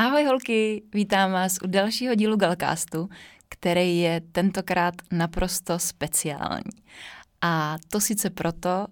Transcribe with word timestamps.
Ahoj 0.00 0.24
holky, 0.24 0.82
vítám 0.94 1.32
vás 1.32 1.58
u 1.64 1.66
dalšího 1.66 2.14
dílu 2.14 2.36
Galcastu, 2.36 3.08
který 3.48 3.98
je 3.98 4.20
tentokrát 4.32 4.94
naprosto 5.12 5.78
speciální. 5.78 6.72
A 7.40 7.76
to 7.90 8.00
sice 8.00 8.30
proto, 8.30 8.86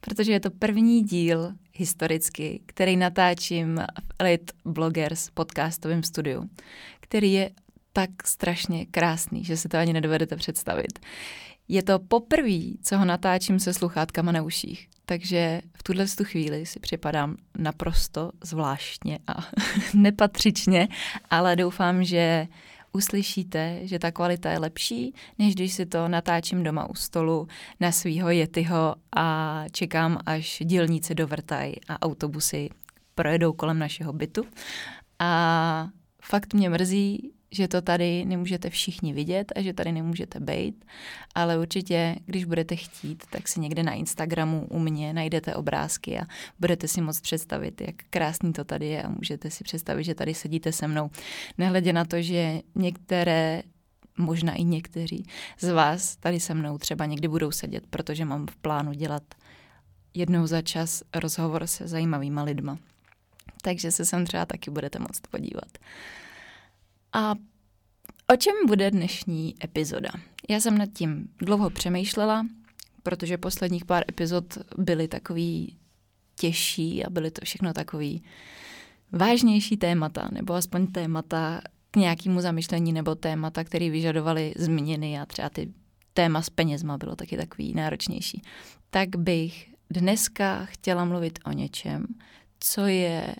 protože 0.00 0.32
je 0.32 0.40
to 0.40 0.50
první 0.50 1.02
díl 1.02 1.52
historicky, 1.72 2.60
který 2.66 2.96
natáčím 2.96 3.76
v 3.76 4.12
Elite 4.18 4.52
Bloggers 4.64 5.30
podcastovém 5.30 6.02
studiu, 6.02 6.50
který 7.00 7.32
je 7.32 7.50
tak 7.92 8.10
strašně 8.26 8.86
krásný, 8.86 9.44
že 9.44 9.56
si 9.56 9.68
to 9.68 9.78
ani 9.78 9.92
nedovedete 9.92 10.36
představit. 10.36 10.98
Je 11.68 11.82
to 11.82 11.98
poprvé, 11.98 12.60
co 12.82 12.98
ho 12.98 13.04
natáčím 13.04 13.60
se 13.60 13.74
sluchátkama 13.74 14.32
na 14.32 14.42
uších, 14.42 14.88
takže 15.06 15.60
v 15.78 15.82
tuhle 15.82 16.06
chvíli 16.22 16.66
si 16.66 16.80
připadám 16.80 17.36
naprosto 17.58 18.30
zvláštně 18.44 19.18
a 19.26 19.34
nepatřičně, 19.94 20.88
ale 21.30 21.56
doufám, 21.56 22.04
že 22.04 22.48
uslyšíte, 22.92 23.80
že 23.82 23.98
ta 23.98 24.10
kvalita 24.10 24.50
je 24.50 24.58
lepší, 24.58 25.14
než 25.38 25.54
když 25.54 25.72
si 25.72 25.86
to 25.86 26.08
natáčím 26.08 26.62
doma 26.62 26.90
u 26.90 26.94
stolu 26.94 27.48
na 27.80 27.92
svýho 27.92 28.30
jetyho 28.30 28.94
a 29.16 29.64
čekám, 29.72 30.18
až 30.26 30.62
dílníci 30.64 31.14
dovrtají 31.14 31.74
a 31.88 32.02
autobusy 32.02 32.68
projedou 33.14 33.52
kolem 33.52 33.78
našeho 33.78 34.12
bytu. 34.12 34.44
A 35.18 35.88
fakt 36.22 36.54
mě 36.54 36.70
mrzí, 36.70 37.30
že 37.56 37.68
to 37.68 37.82
tady 37.82 38.24
nemůžete 38.24 38.70
všichni 38.70 39.12
vidět 39.12 39.52
a 39.56 39.62
že 39.62 39.72
tady 39.72 39.92
nemůžete 39.92 40.40
být, 40.40 40.84
ale 41.34 41.58
určitě, 41.58 42.16
když 42.26 42.44
budete 42.44 42.76
chtít, 42.76 43.24
tak 43.30 43.48
si 43.48 43.60
někde 43.60 43.82
na 43.82 43.92
Instagramu 43.92 44.66
u 44.70 44.78
mě 44.78 45.12
najdete 45.12 45.54
obrázky 45.54 46.18
a 46.18 46.26
budete 46.60 46.88
si 46.88 47.00
moc 47.00 47.20
představit, 47.20 47.80
jak 47.80 47.94
krásný 48.10 48.52
to 48.52 48.64
tady 48.64 48.86
je 48.86 49.02
a 49.02 49.08
můžete 49.08 49.50
si 49.50 49.64
představit, 49.64 50.04
že 50.04 50.14
tady 50.14 50.34
sedíte 50.34 50.72
se 50.72 50.88
mnou. 50.88 51.10
Nehledě 51.58 51.92
na 51.92 52.04
to, 52.04 52.22
že 52.22 52.60
některé 52.74 53.62
možná 54.18 54.54
i 54.54 54.64
někteří 54.64 55.26
z 55.58 55.68
vás 55.68 56.16
tady 56.16 56.40
se 56.40 56.54
mnou 56.54 56.78
třeba 56.78 57.06
někdy 57.06 57.28
budou 57.28 57.50
sedět, 57.50 57.86
protože 57.90 58.24
mám 58.24 58.46
v 58.46 58.56
plánu 58.56 58.92
dělat 58.92 59.22
jednou 60.14 60.46
za 60.46 60.62
čas 60.62 61.02
rozhovor 61.14 61.66
se 61.66 61.88
zajímavýma 61.88 62.42
lidma. 62.42 62.78
Takže 63.62 63.90
se 63.90 64.04
sem 64.04 64.26
třeba 64.26 64.46
taky 64.46 64.70
budete 64.70 64.98
moct 64.98 65.20
podívat. 65.30 65.78
A 67.12 67.34
o 68.32 68.36
čem 68.36 68.54
bude 68.66 68.90
dnešní 68.90 69.54
epizoda? 69.64 70.10
Já 70.48 70.60
jsem 70.60 70.78
nad 70.78 70.88
tím 70.92 71.28
dlouho 71.38 71.70
přemýšlela, 71.70 72.46
protože 73.02 73.38
posledních 73.38 73.84
pár 73.84 74.04
epizod 74.08 74.58
byly 74.78 75.08
takový 75.08 75.76
těžší 76.36 77.04
a 77.04 77.10
byly 77.10 77.30
to 77.30 77.40
všechno 77.44 77.72
takový 77.72 78.22
vážnější 79.12 79.76
témata, 79.76 80.28
nebo 80.32 80.54
aspoň 80.54 80.86
témata 80.86 81.60
k 81.90 81.96
nějakému 81.96 82.40
zamyšlení, 82.40 82.92
nebo 82.92 83.14
témata, 83.14 83.64
které 83.64 83.90
vyžadovaly 83.90 84.54
změny 84.56 85.20
a 85.20 85.26
třeba 85.26 85.48
ty 85.48 85.72
téma 86.14 86.42
s 86.42 86.50
penězma 86.50 86.98
bylo 86.98 87.16
taky 87.16 87.36
takový 87.36 87.74
náročnější. 87.74 88.42
Tak 88.90 89.16
bych 89.16 89.74
dneska 89.90 90.64
chtěla 90.64 91.04
mluvit 91.04 91.38
o 91.44 91.52
něčem, 91.52 92.06
co 92.60 92.86
je 92.86 93.34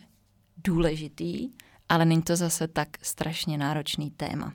důležitý 0.64 1.50
ale 1.88 2.04
není 2.04 2.22
to 2.22 2.36
zase 2.36 2.68
tak 2.68 2.88
strašně 3.02 3.58
náročný 3.58 4.10
téma. 4.10 4.52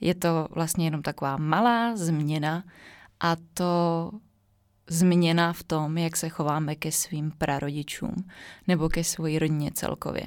Je 0.00 0.14
to 0.14 0.48
vlastně 0.50 0.84
jenom 0.84 1.02
taková 1.02 1.36
malá 1.36 1.96
změna 1.96 2.64
a 3.20 3.36
to 3.54 4.10
změna 4.88 5.52
v 5.52 5.62
tom, 5.62 5.98
jak 5.98 6.16
se 6.16 6.28
chováme 6.28 6.74
ke 6.74 6.92
svým 6.92 7.30
prarodičům 7.30 8.28
nebo 8.68 8.88
ke 8.88 9.04
své 9.04 9.38
rodině 9.38 9.70
celkově. 9.74 10.22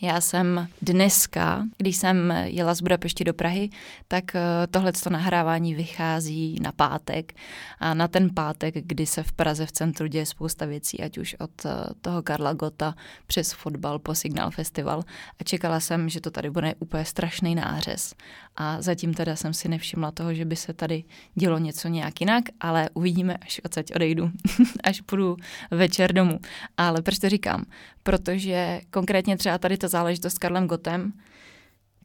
Já 0.00 0.20
jsem 0.20 0.68
dneska, 0.82 1.64
když 1.78 1.96
jsem 1.96 2.30
jela 2.44 2.74
z 2.74 2.80
Budapešti 2.80 3.24
do 3.24 3.34
Prahy, 3.34 3.70
tak 4.08 4.34
eh, 4.34 4.40
tohle 4.70 4.92
nahrávání 5.10 5.74
vychází 5.74 6.56
na 6.62 6.72
pátek. 6.72 7.32
A 7.78 7.94
na 7.94 8.08
ten 8.08 8.34
pátek, 8.34 8.74
kdy 8.74 9.06
se 9.06 9.22
v 9.22 9.32
Praze 9.32 9.66
v 9.66 9.72
centru 9.72 10.06
děje 10.06 10.26
spousta 10.26 10.66
věcí, 10.66 11.00
ať 11.00 11.18
už 11.18 11.36
od 11.38 11.66
eh, 11.66 11.70
toho 12.00 12.22
Karla 12.22 12.52
Gota 12.52 12.94
přes 13.26 13.52
fotbal 13.52 13.98
po 13.98 14.14
Signal 14.14 14.50
Festival. 14.50 15.02
A 15.40 15.44
čekala 15.44 15.80
jsem, 15.80 16.08
že 16.08 16.20
to 16.20 16.30
tady 16.30 16.50
bude 16.50 16.74
úplně 16.78 17.04
strašný 17.04 17.54
nářez. 17.54 18.14
A 18.56 18.82
zatím 18.82 19.14
teda 19.14 19.36
jsem 19.36 19.54
si 19.54 19.68
nevšimla 19.68 20.10
toho, 20.10 20.34
že 20.34 20.44
by 20.44 20.56
se 20.56 20.72
tady 20.72 21.04
dělo 21.34 21.58
něco 21.58 21.88
nějak 21.88 22.20
jinak, 22.20 22.44
ale 22.60 22.90
uvidíme, 22.94 23.36
až 23.36 23.60
odsaď 23.64 23.86
odejdu, 23.94 24.30
až 24.84 25.00
půjdu 25.00 25.36
večer 25.70 26.12
domů. 26.12 26.40
Ale 26.76 27.02
proč 27.02 27.18
to 27.18 27.28
říkám? 27.28 27.64
Protože 28.08 28.80
konkrétně 28.90 29.36
třeba 29.36 29.58
tady 29.58 29.78
to 29.78 29.88
záležitost 29.88 30.34
s 30.34 30.38
Karlem 30.38 30.66
Gotem, 30.66 31.12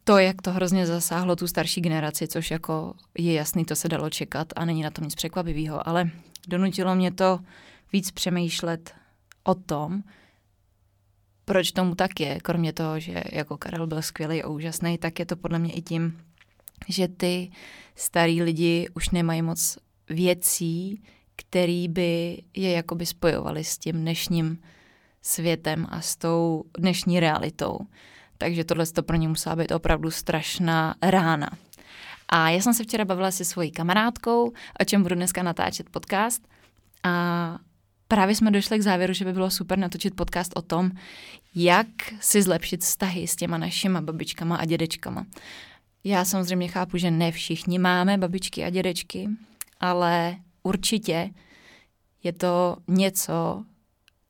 to, 0.03 0.17
jak 0.17 0.41
to 0.41 0.51
hrozně 0.51 0.87
zasáhlo 0.87 1.35
tu 1.35 1.47
starší 1.47 1.81
generaci, 1.81 2.27
což 2.27 2.51
jako 2.51 2.93
je 3.17 3.33
jasný, 3.33 3.65
to 3.65 3.75
se 3.75 3.89
dalo 3.89 4.09
čekat 4.09 4.47
a 4.55 4.65
není 4.65 4.81
na 4.81 4.91
tom 4.91 5.03
nic 5.03 5.15
překvapivého, 5.15 5.87
ale 5.87 6.09
donutilo 6.47 6.95
mě 6.95 7.11
to 7.11 7.39
víc 7.93 8.11
přemýšlet 8.11 8.93
o 9.43 9.55
tom, 9.55 10.03
proč 11.45 11.71
tomu 11.71 11.95
tak 11.95 12.19
je, 12.19 12.39
kromě 12.41 12.73
toho, 12.73 12.99
že 12.99 13.23
jako 13.31 13.57
Karel 13.57 13.87
byl 13.87 14.01
skvělý 14.01 14.43
a 14.43 14.47
úžasný, 14.47 14.97
tak 14.97 15.19
je 15.19 15.25
to 15.25 15.35
podle 15.35 15.59
mě 15.59 15.73
i 15.73 15.81
tím, 15.81 16.21
že 16.87 17.07
ty 17.07 17.51
starý 17.95 18.41
lidi 18.41 18.87
už 18.95 19.09
nemají 19.09 19.41
moc 19.41 19.77
věcí, 20.09 21.03
který 21.35 21.87
by 21.87 22.43
je 22.53 22.71
jakoby 22.71 23.05
spojovali 23.05 23.63
s 23.63 23.77
tím 23.77 23.95
dnešním 23.95 24.59
světem 25.23 25.87
a 25.89 26.01
s 26.01 26.15
tou 26.15 26.63
dnešní 26.77 27.19
realitou. 27.19 27.77
Takže 28.37 28.63
tohle 28.63 28.85
to 28.85 29.03
pro 29.03 29.17
ně 29.17 29.27
musela 29.27 29.55
být 29.55 29.71
opravdu 29.71 30.11
strašná 30.11 30.95
rána. 31.01 31.49
A 32.29 32.49
já 32.49 32.61
jsem 32.61 32.73
se 32.73 32.83
včera 32.83 33.05
bavila 33.05 33.31
se 33.31 33.45
svojí 33.45 33.71
kamarádkou, 33.71 34.51
o 34.79 34.85
čem 34.85 35.03
budu 35.03 35.15
dneska 35.15 35.43
natáčet 35.43 35.89
podcast. 35.89 36.47
A 37.03 37.57
právě 38.07 38.35
jsme 38.35 38.51
došli 38.51 38.79
k 38.79 38.81
závěru, 38.81 39.13
že 39.13 39.25
by 39.25 39.33
bylo 39.33 39.51
super 39.51 39.77
natočit 39.77 40.15
podcast 40.15 40.51
o 40.55 40.61
tom, 40.61 40.91
jak 41.55 41.87
si 42.19 42.41
zlepšit 42.41 42.81
vztahy 42.81 43.27
s 43.27 43.35
těma 43.35 43.57
našima 43.57 44.01
babičkama 44.01 44.55
a 44.55 44.65
dědečkama. 44.65 45.25
Já 46.03 46.25
samozřejmě 46.25 46.67
chápu, 46.67 46.97
že 46.97 47.11
ne 47.11 47.31
všichni 47.31 47.79
máme 47.79 48.17
babičky 48.17 48.63
a 48.63 48.69
dědečky, 48.69 49.29
ale 49.79 50.35
určitě 50.63 51.29
je 52.23 52.33
to 52.33 52.77
něco, 52.87 53.63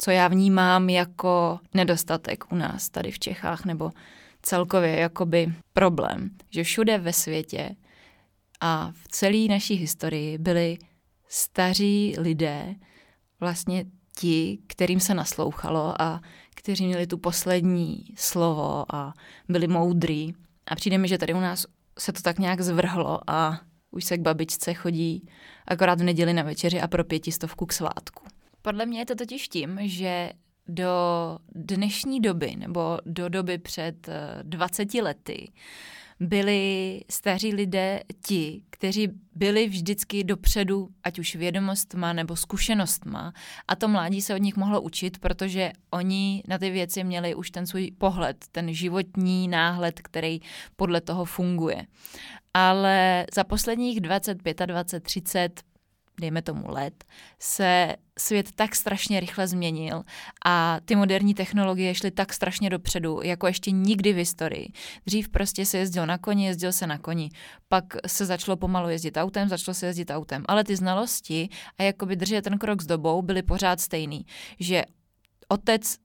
co 0.03 0.12
já 0.12 0.28
vnímám 0.28 0.90
jako 0.90 1.59
nedostatek 1.74 2.52
u 2.52 2.56
nás 2.56 2.90
tady 2.90 3.12
v 3.12 3.19
Čechách, 3.19 3.66
nebo 3.66 3.91
celkově 4.41 4.96
jakoby 4.96 5.53
problém, 5.74 6.30
že 6.50 6.64
všude 6.64 6.97
ve 6.97 7.14
světě 7.14 7.75
a 8.62 8.92
v 8.92 9.08
celé 9.08 9.47
naší 9.50 9.75
historii 9.75 10.38
byli 10.38 10.78
staří 11.28 12.16
lidé, 12.18 12.75
vlastně 13.39 13.86
ti, 14.18 14.60
kterým 14.68 15.00
se 15.00 15.13
naslouchalo 15.13 16.01
a 16.01 16.22
kteří 16.56 16.88
měli 16.88 17.07
tu 17.07 17.18
poslední 17.18 18.06
slovo 18.16 18.95
a 18.95 19.13
byli 19.50 19.68
moudrý. 19.68 20.33
A 20.68 20.75
přijde 20.75 20.98
mi, 20.98 21.07
že 21.07 21.18
tady 21.18 21.33
u 21.33 21.39
nás 21.39 21.66
se 22.00 22.13
to 22.13 22.22
tak 22.22 22.39
nějak 22.39 22.62
zvrhlo 22.62 23.19
a 23.27 23.62
už 23.92 24.06
se 24.06 24.18
k 24.18 24.22
babičce 24.22 24.74
chodí 24.74 25.27
akorát 25.68 26.00
v 26.00 26.04
neděli 26.04 26.33
na 26.33 26.44
večeři 26.44 26.81
a 26.81 26.88
pro 26.88 27.04
pětistovku 27.04 27.66
k 27.66 27.74
svátku. 27.74 28.32
Podle 28.65 28.86
mě 28.86 29.00
je 29.00 29.06
to 29.06 29.15
totiž 29.15 29.48
tím, 29.48 29.80
že 29.81 30.31
do 30.68 30.89
dnešní 31.56 32.19
doby 32.21 32.56
nebo 32.56 33.00
do 33.06 33.30
doby 33.30 33.57
před 33.57 34.10
20 34.44 34.95
eh, 34.95 35.01
lety 35.01 35.51
byli 36.19 37.01
staří 37.10 37.54
lidé 37.54 38.00
ti, 38.25 38.63
kteří 38.69 39.10
byli 39.36 39.68
vždycky 39.68 40.24
dopředu, 40.24 40.89
ať 41.04 41.19
už 41.19 41.36
vědomostma 41.36 42.13
nebo 42.13 42.36
zkušenostma 42.36 43.33
a 43.68 43.75
to 43.75 43.88
mládí 43.88 44.21
se 44.21 44.36
od 44.36 44.42
nich 44.42 44.56
mohlo 44.56 44.81
učit, 44.81 45.19
protože 45.19 45.71
oni 45.92 46.44
na 46.48 46.57
ty 46.57 46.69
věci 46.69 47.04
měli 47.04 47.36
už 47.36 47.51
ten 47.51 47.65
svůj 47.68 47.92
pohled, 47.98 48.45
ten 48.51 48.74
životní 48.74 49.48
náhled, 49.48 50.01
který 50.01 50.39
podle 50.75 51.01
toho 51.01 51.25
funguje. 51.25 51.86
Ale 52.54 53.25
za 53.33 53.44
posledních 53.44 54.01
25, 54.01 54.62
20, 54.65 55.04
30, 55.04 55.62
dejme 56.19 56.42
tomu 56.42 56.71
let, 56.71 57.04
se 57.39 57.95
svět 58.19 58.51
tak 58.56 58.75
strašně 58.75 59.19
rychle 59.19 59.48
změnil 59.48 60.04
a 60.45 60.77
ty 60.86 60.95
moderní 60.95 61.33
technologie 61.33 61.95
šly 61.95 62.12
tak 62.12 62.33
strašně 62.33 62.69
dopředu, 62.69 63.21
jako 63.24 63.48
ještě 63.48 63.71
nikdy 63.71 64.13
v 64.13 64.15
historii. 64.15 64.68
Dřív 65.06 65.30
prostě 65.30 65.65
se 65.65 65.77
jezdil 65.77 66.06
na 66.06 66.18
koni, 66.18 66.45
jezdil 66.45 66.71
se 66.71 66.88
na 66.88 66.98
koni, 66.98 67.30
pak 67.68 67.83
se 68.07 68.25
začalo 68.25 68.57
pomalu 68.57 68.89
jezdit 68.89 69.18
autem, 69.18 69.50
začalo 69.50 69.75
se 69.75 69.86
jezdit 69.86 70.12
autem, 70.12 70.44
ale 70.48 70.63
ty 70.63 70.75
znalosti 70.75 71.50
a 71.77 71.83
jakoby 71.83 72.15
držet 72.15 72.42
ten 72.42 72.57
krok 72.57 72.81
s 72.81 72.86
dobou 72.86 73.21
byly 73.21 73.44
pořád 73.44 73.81
stejný, 73.81 74.25
že 74.60 74.83
otec 75.48 75.98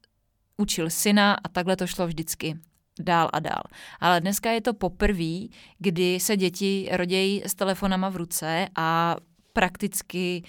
učil 0.57 0.91
syna 0.91 1.35
a 1.35 1.49
takhle 1.49 1.77
to 1.77 1.87
šlo 1.87 2.07
vždycky 2.07 2.59
dál 3.01 3.31
a 3.33 3.39
dál. 3.39 3.63
Ale 4.01 4.21
dneska 4.21 4.51
je 4.51 4.61
to 4.61 4.75
poprvé, 4.75 5.49
kdy 5.79 6.21
se 6.21 6.37
děti 6.37 6.89
rodějí 6.93 7.43
s 7.45 7.55
telefonama 7.55 8.09
v 8.09 8.17
ruce 8.17 8.69
a 8.77 9.17
prakticky 9.59 10.43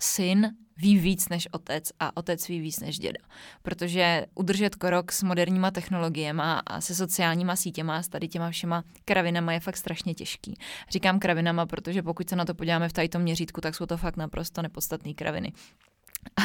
syn 0.00 0.50
ví 0.76 0.98
víc 0.98 1.28
než 1.28 1.48
otec 1.52 1.92
a 2.00 2.16
otec 2.16 2.48
ví 2.48 2.60
víc 2.60 2.80
než 2.80 2.98
děda. 2.98 3.18
Protože 3.62 4.26
udržet 4.34 4.74
krok 4.74 5.12
s 5.12 5.22
moderníma 5.22 5.70
technologiemi 5.70 6.42
a 6.66 6.80
se 6.80 6.94
sociálníma 6.94 7.56
sítěma, 7.56 8.02
s 8.02 8.08
tady 8.08 8.28
těma 8.28 8.50
všema 8.50 8.84
kravinama 9.04 9.52
je 9.52 9.60
fakt 9.60 9.76
strašně 9.76 10.14
těžký. 10.14 10.54
Říkám 10.90 11.18
kravinama, 11.18 11.66
protože 11.66 12.02
pokud 12.02 12.28
se 12.28 12.36
na 12.36 12.44
to 12.44 12.54
podíváme 12.54 12.88
v 12.88 12.92
tajtom 12.92 13.22
měřítku, 13.22 13.60
tak 13.60 13.74
jsou 13.74 13.86
to 13.86 13.96
fakt 13.96 14.16
naprosto 14.16 14.62
nepodstatné 14.62 15.14
kraviny. 15.14 15.52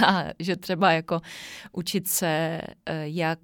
A 0.08 0.24
že 0.40 0.56
třeba 0.56 0.92
jako 0.92 1.22
učit 1.72 2.08
se, 2.08 2.62
eh, 2.86 3.08
jak 3.08 3.40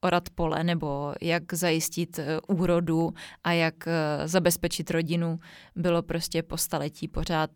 orat 0.00 0.30
pole 0.30 0.64
nebo 0.64 1.14
jak 1.20 1.54
zajistit 1.54 2.18
eh, 2.18 2.40
úrodu 2.48 3.14
a 3.44 3.52
jak 3.52 3.88
eh, 3.88 4.28
zabezpečit 4.28 4.90
rodinu, 4.90 5.40
bylo 5.76 6.02
prostě 6.02 6.42
po 6.42 6.56
staletí 6.56 7.08
pořád 7.08 7.50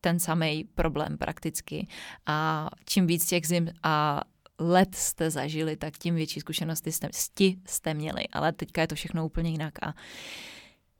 ten 0.00 0.20
samý 0.20 0.64
problém 0.74 1.18
prakticky. 1.18 1.86
A 2.26 2.68
čím 2.84 3.06
víc 3.06 3.26
těch 3.26 3.46
zim 3.46 3.68
a 3.82 4.20
let 4.58 4.94
jste 4.94 5.30
zažili, 5.30 5.76
tak 5.76 5.98
tím 5.98 6.14
větší 6.14 6.40
zkušenosti 6.40 6.92
jste, 6.92 7.08
jste 7.66 7.94
měli. 7.94 8.28
Ale 8.32 8.52
teďka 8.52 8.80
je 8.80 8.86
to 8.86 8.94
všechno 8.94 9.26
úplně 9.26 9.50
jinak. 9.50 9.74
A 9.82 9.94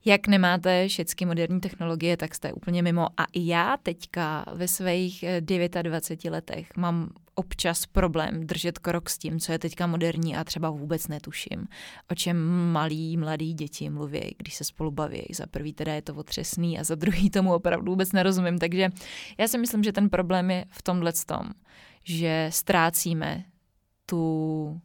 jak 0.05 0.27
nemáte 0.27 0.87
všechny 0.87 1.25
moderní 1.25 1.59
technologie, 1.59 2.17
tak 2.17 2.35
jste 2.35 2.53
úplně 2.53 2.83
mimo. 2.83 3.07
A 3.17 3.25
i 3.33 3.47
já 3.47 3.77
teďka 3.83 4.45
ve 4.53 4.67
svých 4.67 5.25
29 5.81 6.25
eh, 6.25 6.31
letech 6.31 6.77
mám 6.77 7.09
občas 7.35 7.85
problém 7.85 8.47
držet 8.47 8.79
krok 8.79 9.09
s 9.09 9.17
tím, 9.17 9.39
co 9.39 9.51
je 9.51 9.59
teďka 9.59 9.87
moderní 9.87 10.35
a 10.35 10.43
třeba 10.43 10.69
vůbec 10.69 11.07
netuším, 11.07 11.67
o 12.11 12.15
čem 12.15 12.37
malí, 12.71 13.17
mladí 13.17 13.53
děti 13.53 13.89
mluví, 13.89 14.35
když 14.37 14.55
se 14.55 14.63
spolu 14.63 14.91
baví. 14.91 15.25
Za 15.35 15.47
prvý 15.47 15.73
teda 15.73 15.93
je 15.93 16.01
to 16.01 16.15
otřesný 16.15 16.79
a 16.79 16.83
za 16.83 16.95
druhý 16.95 17.29
tomu 17.29 17.53
opravdu 17.53 17.91
vůbec 17.91 18.11
nerozumím. 18.11 18.57
Takže 18.57 18.89
já 19.37 19.47
si 19.47 19.57
myslím, 19.57 19.83
že 19.83 19.91
ten 19.91 20.09
problém 20.09 20.51
je 20.51 20.65
v 20.69 20.83
tomhle 20.83 21.13
tom, 21.25 21.49
že 22.03 22.47
ztrácíme 22.51 23.43
tu, 24.05 24.81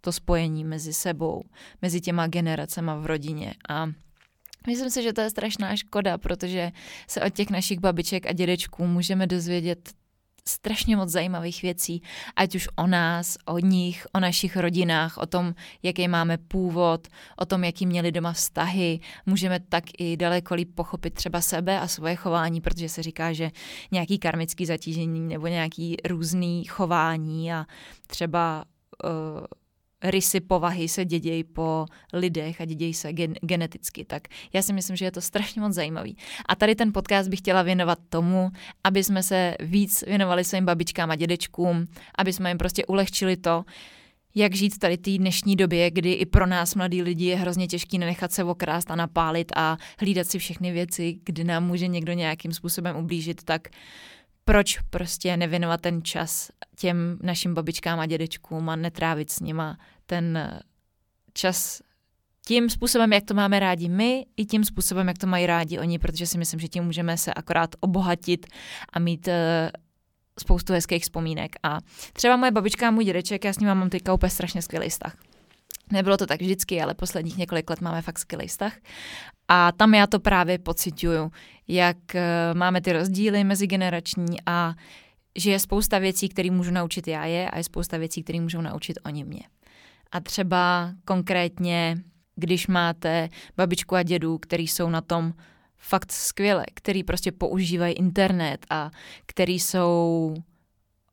to 0.00 0.12
spojení 0.12 0.64
mezi 0.64 0.92
sebou, 0.92 1.42
mezi 1.82 2.00
těma 2.00 2.26
generacema 2.26 2.96
v 2.96 3.06
rodině 3.06 3.54
a 3.68 3.86
Myslím 4.66 4.90
si, 4.90 5.02
že 5.02 5.12
to 5.12 5.20
je 5.20 5.30
strašná 5.30 5.76
škoda, 5.76 6.18
protože 6.18 6.72
se 7.08 7.22
od 7.22 7.34
těch 7.34 7.50
našich 7.50 7.80
babiček 7.80 8.26
a 8.26 8.32
dědečků 8.32 8.86
můžeme 8.86 9.26
dozvědět 9.26 9.90
strašně 10.48 10.96
moc 10.96 11.08
zajímavých 11.08 11.62
věcí, 11.62 12.02
ať 12.36 12.54
už 12.54 12.68
o 12.76 12.86
nás, 12.86 13.36
o 13.46 13.58
nich, 13.58 14.06
o 14.12 14.20
našich 14.20 14.56
rodinách, 14.56 15.18
o 15.18 15.26
tom, 15.26 15.54
jaký 15.82 16.08
máme 16.08 16.38
původ, 16.38 17.08
o 17.38 17.44
tom, 17.44 17.64
jaký 17.64 17.86
měli 17.86 18.12
doma 18.12 18.32
vztahy. 18.32 19.00
Můžeme 19.26 19.60
tak 19.60 19.84
i 19.98 20.16
daleko 20.16 20.54
líp 20.54 20.74
pochopit 20.74 21.14
třeba 21.14 21.40
sebe 21.40 21.80
a 21.80 21.88
svoje 21.88 22.16
chování, 22.16 22.60
protože 22.60 22.88
se 22.88 23.02
říká, 23.02 23.32
že 23.32 23.50
nějaký 23.90 24.18
karmický 24.18 24.66
zatížení 24.66 25.20
nebo 25.20 25.46
nějaký 25.46 25.96
různý 26.04 26.64
chování 26.64 27.52
a 27.52 27.66
třeba 28.06 28.64
uh, 29.04 29.46
rysy 30.02 30.40
povahy 30.40 30.88
se 30.88 31.04
dědějí 31.04 31.44
po 31.44 31.86
lidech 32.12 32.60
a 32.60 32.64
dědějí 32.64 32.94
se 32.94 33.12
gen- 33.12 33.34
geneticky. 33.42 34.04
Tak 34.04 34.28
já 34.52 34.62
si 34.62 34.72
myslím, 34.72 34.96
že 34.96 35.04
je 35.04 35.12
to 35.12 35.20
strašně 35.20 35.60
moc 35.60 35.72
zajímavý. 35.72 36.16
A 36.48 36.54
tady 36.54 36.74
ten 36.74 36.92
podcast 36.92 37.28
bych 37.28 37.38
chtěla 37.38 37.62
věnovat 37.62 37.98
tomu, 38.08 38.50
aby 38.84 39.04
jsme 39.04 39.22
se 39.22 39.54
víc 39.60 40.04
věnovali 40.06 40.44
svým 40.44 40.64
babičkám 40.64 41.10
a 41.10 41.16
dědečkům, 41.16 41.86
aby 42.18 42.32
jsme 42.32 42.50
jim 42.50 42.58
prostě 42.58 42.86
ulehčili 42.86 43.36
to, 43.36 43.64
jak 44.34 44.54
žít 44.54 44.78
tady 44.78 44.96
té 44.96 45.18
dnešní 45.18 45.56
době, 45.56 45.90
kdy 45.90 46.12
i 46.12 46.26
pro 46.26 46.46
nás 46.46 46.74
mladí 46.74 47.02
lidi 47.02 47.24
je 47.24 47.36
hrozně 47.36 47.66
těžký 47.66 47.98
nenechat 47.98 48.32
se 48.32 48.44
okrást 48.44 48.90
a 48.90 48.96
napálit 48.96 49.52
a 49.56 49.76
hlídat 50.00 50.26
si 50.26 50.38
všechny 50.38 50.72
věci, 50.72 51.18
kdy 51.24 51.44
nám 51.44 51.66
může 51.66 51.86
někdo 51.86 52.12
nějakým 52.12 52.52
způsobem 52.52 52.96
ublížit, 52.96 53.42
tak 53.44 53.68
proč 54.44 54.78
prostě 54.90 55.36
nevěnovat 55.36 55.80
ten 55.80 56.02
čas 56.02 56.50
těm 56.76 57.18
našim 57.22 57.54
babičkám 57.54 58.00
a 58.00 58.06
dědečkům 58.06 58.68
a 58.68 58.76
netrávit 58.76 59.30
s 59.30 59.40
nima 59.40 59.78
ten 60.06 60.60
čas 61.32 61.82
tím 62.46 62.70
způsobem, 62.70 63.12
jak 63.12 63.24
to 63.24 63.34
máme 63.34 63.60
rádi 63.60 63.88
my, 63.88 64.26
i 64.36 64.44
tím 64.44 64.64
způsobem, 64.64 65.08
jak 65.08 65.18
to 65.18 65.26
mají 65.26 65.46
rádi 65.46 65.78
oni, 65.78 65.98
protože 65.98 66.26
si 66.26 66.38
myslím, 66.38 66.60
že 66.60 66.68
tím 66.68 66.84
můžeme 66.84 67.16
se 67.16 67.34
akorát 67.34 67.70
obohatit 67.80 68.46
a 68.92 68.98
mít 68.98 69.28
uh, 69.28 69.34
spoustu 70.40 70.72
hezkých 70.72 71.02
vzpomínek. 71.02 71.56
A 71.62 71.78
třeba 72.12 72.36
moje 72.36 72.50
babička 72.50 72.88
a 72.88 72.90
můj 72.90 73.04
dědeček, 73.04 73.44
já 73.44 73.52
s 73.52 73.58
ním 73.58 73.68
mám 73.68 73.90
teďka 73.90 74.14
úplně 74.14 74.30
strašně 74.30 74.62
skvělý 74.62 74.88
vztah. 74.88 75.16
Nebylo 75.90 76.16
to 76.16 76.26
tak 76.26 76.40
vždycky, 76.40 76.82
ale 76.82 76.94
posledních 76.94 77.36
několik 77.36 77.70
let 77.70 77.80
máme 77.80 78.02
fakt 78.02 78.18
skvělý 78.18 78.48
vztah. 78.48 78.72
A 79.48 79.72
tam 79.72 79.94
já 79.94 80.06
to 80.06 80.20
právě 80.20 80.58
pocituju, 80.58 81.32
jak 81.68 81.96
uh, 82.14 82.20
máme 82.58 82.80
ty 82.80 82.92
rozdíly 82.92 83.44
mezigenerační 83.44 84.36
a 84.46 84.74
že 85.38 85.50
je 85.50 85.58
spousta 85.58 85.98
věcí, 85.98 86.28
které 86.28 86.50
můžu 86.50 86.70
naučit 86.70 87.08
já 87.08 87.24
je 87.24 87.50
a 87.50 87.58
je 87.58 87.64
spousta 87.64 87.98
věcí, 87.98 88.22
které 88.22 88.40
můžou 88.40 88.60
naučit 88.60 88.98
oni 89.04 89.24
mě. 89.24 89.42
A 90.12 90.20
třeba 90.20 90.92
konkrétně, 91.04 91.96
když 92.36 92.66
máte 92.66 93.28
babičku 93.56 93.94
a 93.94 94.02
dědu, 94.02 94.38
který 94.38 94.68
jsou 94.68 94.90
na 94.90 95.00
tom 95.00 95.34
fakt 95.78 96.12
skvěle, 96.12 96.64
který 96.74 97.04
prostě 97.04 97.32
používají 97.32 97.94
internet 97.94 98.66
a 98.70 98.90
který 99.26 99.60
jsou 99.60 100.34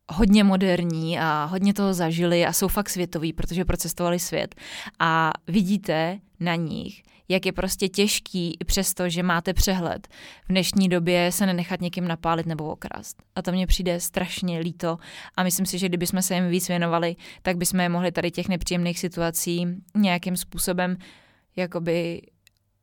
hodně 0.10 0.44
moderní 0.44 1.20
a 1.20 1.46
hodně 1.46 1.74
toho 1.74 1.94
zažili 1.94 2.46
a 2.46 2.54
jsou 2.54 2.68
fakt 2.68 2.90
světoví, 2.90 3.34
protože 3.34 3.66
procestovali 3.66 4.20
svět. 4.20 4.56
A 5.00 5.32
vidíte 5.48 6.20
na 6.40 6.56
nich, 6.56 7.04
jak 7.30 7.46
je 7.46 7.52
prostě 7.52 7.88
těžký 7.88 8.58
i 8.60 8.66
přesto, 8.66 9.10
že 9.10 9.24
máte 9.24 9.54
přehled 9.54 10.08
v 10.46 10.50
dnešní 10.50 10.90
době 10.90 11.32
se 11.32 11.46
nenechat 11.46 11.82
někým 11.82 12.08
napálit 12.08 12.46
nebo 12.46 12.72
okrást. 12.72 13.24
A 13.36 13.42
to 13.42 13.52
mně 13.52 13.68
přijde 13.68 14.00
strašně 14.00 14.60
líto 14.60 14.98
a 15.38 15.44
myslím 15.44 15.66
si, 15.66 15.80
že 15.80 15.90
kdybychom 15.90 16.22
se 16.22 16.36
jim 16.36 16.50
víc 16.50 16.68
věnovali, 16.68 17.16
tak 17.42 17.58
bychom 17.58 17.80
je 17.80 17.90
mohli 17.90 18.12
tady 18.12 18.32
těch 18.32 18.48
nepříjemných 18.48 19.00
situací 19.00 19.68
nějakým 19.96 20.38
způsobem 20.38 20.98
jakoby 21.56 22.22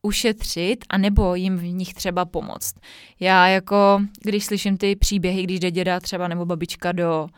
ušetřit 0.06 0.84
a 0.88 0.98
nebo 0.98 1.34
jim 1.34 1.56
v 1.56 1.62
nich 1.62 1.94
třeba 1.94 2.24
pomoct. 2.24 2.74
Já 3.20 3.48
jako, 3.48 4.00
když 4.22 4.44
slyším 4.44 4.76
ty 4.76 4.96
příběhy, 4.96 5.42
když 5.42 5.60
jde 5.60 5.70
děda 5.70 6.00
třeba 6.00 6.28
nebo 6.28 6.46
babička 6.46 6.92
do 6.92 7.28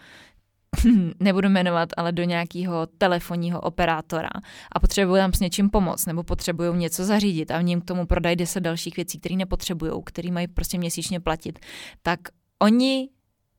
nebudu 1.21 1.49
jmenovat, 1.49 1.89
ale 1.97 2.13
do 2.13 2.25
nějakého 2.25 2.87
telefonního 2.87 3.61
operátora 3.61 4.29
a 4.73 4.81
potřebují 4.81 5.21
tam 5.21 5.33
s 5.33 5.41
něčím 5.41 5.71
pomoct 5.71 6.07
nebo 6.07 6.23
potřebují 6.23 6.77
něco 6.77 7.05
zařídit 7.05 7.51
a 7.51 7.59
v 7.59 7.63
ním 7.63 7.81
k 7.81 7.85
tomu 7.85 8.07
prodají 8.07 8.37
deset 8.37 8.61
dalších 8.61 8.97
věcí, 8.97 9.19
které 9.19 9.37
nepotřebují, 9.37 9.93
které 10.05 10.31
mají 10.31 10.49
prostě 10.49 10.79
měsíčně 10.79 11.21
platit, 11.21 11.59
tak 12.03 12.21
oni 12.59 13.09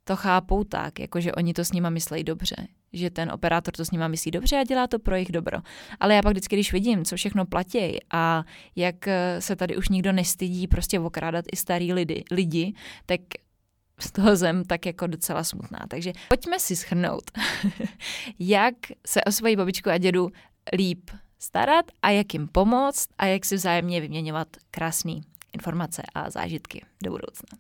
to 0.03 0.15
chápou 0.15 0.63
tak, 0.63 0.99
jakože 0.99 1.31
oni 1.33 1.53
to 1.53 1.65
s 1.65 1.71
nima 1.71 1.89
myslejí 1.89 2.23
dobře, 2.23 2.55
že 2.93 3.10
ten 3.10 3.31
operátor 3.31 3.74
to 3.74 3.86
s 3.86 3.91
nima 3.91 4.08
myslí 4.08 4.31
dobře 4.31 4.58
a 4.58 4.63
dělá 4.63 4.88
to 4.88 5.00
pro 5.00 5.15
jejich 5.15 5.31
dobro. 5.31 5.60
Ale 6.00 6.15
já 6.15 6.22
pak 6.22 6.31
vždycky, 6.31 6.55
když 6.55 6.74
vidím, 6.74 7.05
co 7.05 7.15
všechno 7.15 7.46
platí 7.46 7.98
a 8.12 8.43
jak 8.75 8.96
se 9.39 9.55
tady 9.55 9.77
už 9.77 9.89
nikdo 9.89 10.12
nestydí 10.12 10.67
prostě 10.67 11.00
okrádat 11.00 11.46
i 11.51 11.55
starý 11.55 11.93
lidi, 11.93 12.24
lidi 12.31 12.74
tak 13.05 13.22
z 14.00 14.12
toho 14.12 14.36
zem 14.36 14.63
tak 14.63 14.86
jako 14.86 15.08
docela 15.08 15.43
smutná. 15.43 15.79
Takže 15.88 16.13
pojďme 16.27 16.60
si 16.60 16.75
schrnout, 16.75 17.31
jak 18.39 18.75
se 19.08 19.24
o 19.24 19.31
svoji 19.31 19.55
babičku 19.55 19.89
a 19.89 19.98
dědu 19.98 20.29
líp 20.77 21.10
starat 21.39 21.86
a 22.01 22.10
jak 22.10 22.34
jim 22.34 22.48
pomoct 22.48 23.10
a 23.17 23.25
jak 23.25 23.46
si 23.46 23.55
vzájemně 23.55 24.01
vyměňovat 24.01 24.48
krásné 24.72 25.22
informace 25.53 26.03
a 26.15 26.29
zážitky 26.29 26.85
do 27.03 27.11
budoucna. 27.11 27.57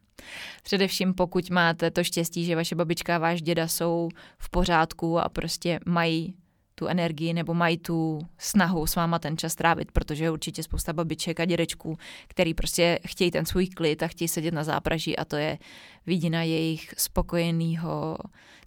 Především 0.63 1.13
pokud 1.13 1.49
máte 1.49 1.91
to 1.91 2.03
štěstí, 2.03 2.45
že 2.45 2.55
vaše 2.55 2.75
babička 2.75 3.15
a 3.15 3.19
váš 3.19 3.41
děda 3.41 3.67
jsou 3.67 4.09
v 4.37 4.49
pořádku 4.49 5.19
a 5.19 5.29
prostě 5.29 5.79
mají 5.85 6.35
tu 6.75 6.87
energii 6.87 7.33
nebo 7.33 7.53
mají 7.53 7.77
tu 7.77 8.19
snahu 8.37 8.87
s 8.87 8.95
váma 8.95 9.19
ten 9.19 9.37
čas 9.37 9.55
trávit, 9.55 9.91
protože 9.91 10.23
je 10.23 10.31
určitě 10.31 10.63
spousta 10.63 10.93
babiček 10.93 11.39
a 11.39 11.45
dědečků, 11.45 11.97
který 12.27 12.53
prostě 12.53 12.99
chtějí 13.07 13.31
ten 13.31 13.45
svůj 13.45 13.67
klid 13.67 14.03
a 14.03 14.07
chtějí 14.07 14.27
sedět 14.27 14.53
na 14.53 14.63
zápraží 14.63 15.17
a 15.17 15.25
to 15.25 15.35
je 15.35 15.57
vidina 16.05 16.43
jejich 16.43 16.93
spokojeného 16.97 18.17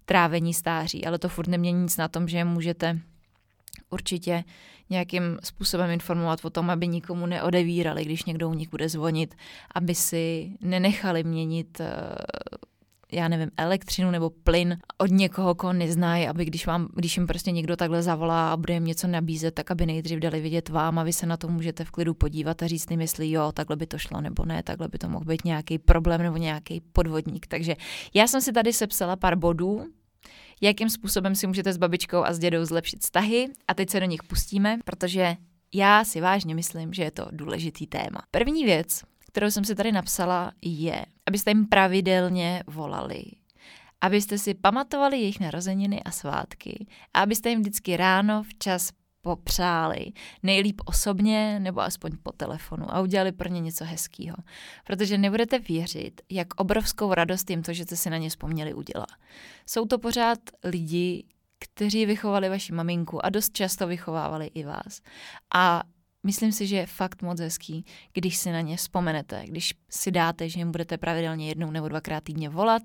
trávení 0.05 0.53
stáří. 0.53 1.05
Ale 1.05 1.19
to 1.19 1.29
furt 1.29 1.47
nemění 1.47 1.81
nic 1.81 1.97
na 1.97 2.07
tom, 2.07 2.27
že 2.27 2.43
můžete 2.43 2.99
určitě 3.93 4.43
nějakým 4.89 5.37
způsobem 5.43 5.89
informovat 5.89 6.45
o 6.45 6.49
tom, 6.49 6.69
aby 6.69 6.87
nikomu 6.87 7.25
neodevírali, 7.25 8.05
když 8.05 8.25
někdo 8.25 8.49
u 8.49 8.53
nich 8.53 8.69
bude 8.69 8.89
zvonit, 8.89 9.35
aby 9.75 9.95
si 9.95 10.51
nenechali 10.61 11.23
měnit 11.23 11.79
eh, 11.79 12.15
já 13.13 13.27
nevím, 13.27 13.51
elektřinu 13.57 14.11
nebo 14.11 14.29
plyn 14.29 14.77
od 14.97 15.11
někoho, 15.11 15.55
koho 15.55 15.73
neznají, 15.73 16.27
aby 16.27 16.45
když, 16.45 16.67
vám, 16.67 16.87
když 16.93 17.17
jim 17.17 17.27
prostě 17.27 17.51
někdo 17.51 17.75
takhle 17.75 18.03
zavolá 18.03 18.51
a 18.51 18.57
bude 18.57 18.73
jim 18.73 18.85
něco 18.85 19.07
nabízet, 19.07 19.53
tak 19.53 19.71
aby 19.71 19.85
nejdřív 19.85 20.19
dali 20.19 20.41
vidět 20.41 20.69
vám 20.69 20.99
a 20.99 21.03
vy 21.03 21.13
se 21.13 21.25
na 21.25 21.37
to 21.37 21.47
můžete 21.47 21.85
v 21.85 21.91
klidu 21.91 22.13
podívat 22.13 22.63
a 22.63 22.67
říct 22.67 22.91
jim, 22.91 23.01
jestli 23.01 23.31
jo, 23.31 23.51
takhle 23.51 23.75
by 23.75 23.87
to 23.87 23.97
šlo 23.97 24.21
nebo 24.21 24.45
ne, 24.45 24.63
takhle 24.63 24.87
by 24.87 24.97
to 24.97 25.09
mohl 25.09 25.25
být 25.25 25.45
nějaký 25.45 25.77
problém 25.77 26.21
nebo 26.21 26.37
nějaký 26.37 26.81
podvodník. 26.81 27.47
Takže 27.47 27.75
já 28.13 28.27
jsem 28.27 28.41
si 28.41 28.53
tady 28.53 28.73
sepsala 28.73 29.15
pár 29.15 29.35
bodů, 29.35 29.85
jakým 30.63 30.89
způsobem 30.89 31.35
si 31.35 31.47
můžete 31.47 31.73
s 31.73 31.77
babičkou 31.77 32.23
a 32.23 32.33
s 32.33 32.39
dědou 32.39 32.65
zlepšit 32.65 33.01
vztahy 33.01 33.47
a 33.67 33.73
teď 33.73 33.89
se 33.89 33.99
do 33.99 34.05
nich 34.05 34.23
pustíme, 34.23 34.77
protože 34.85 35.35
já 35.73 36.03
si 36.03 36.21
vážně 36.21 36.55
myslím, 36.55 36.93
že 36.93 37.03
je 37.03 37.11
to 37.11 37.27
důležitý 37.31 37.87
téma. 37.87 38.21
První 38.31 38.65
věc, 38.65 39.01
kterou 39.27 39.51
jsem 39.51 39.65
si 39.65 39.75
tady 39.75 39.91
napsala, 39.91 40.51
je, 40.61 41.05
abyste 41.25 41.51
jim 41.51 41.67
pravidelně 41.67 42.63
volali. 42.67 43.23
Abyste 44.01 44.37
si 44.37 44.53
pamatovali 44.53 45.17
jejich 45.17 45.39
narozeniny 45.39 46.03
a 46.03 46.11
svátky 46.11 46.85
a 47.13 47.21
abyste 47.21 47.49
jim 47.49 47.59
vždycky 47.59 47.97
ráno 47.97 48.43
včas 48.43 48.89
popřáli, 49.23 50.05
nejlíp 50.43 50.81
osobně 50.85 51.59
nebo 51.59 51.81
aspoň 51.81 52.11
po 52.23 52.31
telefonu 52.31 52.95
a 52.95 53.01
udělali 53.01 53.31
pro 53.31 53.49
ně 53.49 53.59
něco 53.59 53.85
hezkého. 53.85 54.37
Protože 54.85 55.17
nebudete 55.17 55.59
věřit, 55.59 56.21
jak 56.29 56.47
obrovskou 56.55 57.13
radost 57.13 57.49
jim 57.49 57.63
to, 57.63 57.73
že 57.73 57.83
jste 57.83 57.95
si 57.95 58.09
na 58.09 58.17
ně 58.17 58.29
vzpomněli, 58.29 58.73
udělá. 58.73 59.07
Jsou 59.65 59.85
to 59.85 59.99
pořád 59.99 60.39
lidi, 60.63 61.25
kteří 61.59 62.05
vychovali 62.05 62.49
vaši 62.49 62.73
maminku 62.73 63.25
a 63.25 63.29
dost 63.29 63.53
často 63.53 63.87
vychovávali 63.87 64.45
i 64.45 64.63
vás. 64.63 65.01
A 65.55 65.83
myslím 66.23 66.51
si, 66.51 66.67
že 66.67 66.75
je 66.75 66.85
fakt 66.85 67.21
moc 67.21 67.39
hezký, 67.39 67.85
když 68.13 68.37
si 68.37 68.51
na 68.51 68.61
ně 68.61 68.77
vzpomenete, 68.77 69.43
když 69.47 69.73
si 69.89 70.11
dáte, 70.11 70.49
že 70.49 70.59
jim 70.59 70.71
budete 70.71 70.97
pravidelně 70.97 71.47
jednou 71.47 71.71
nebo 71.71 71.87
dvakrát 71.87 72.23
týdně 72.23 72.49
volat 72.49 72.83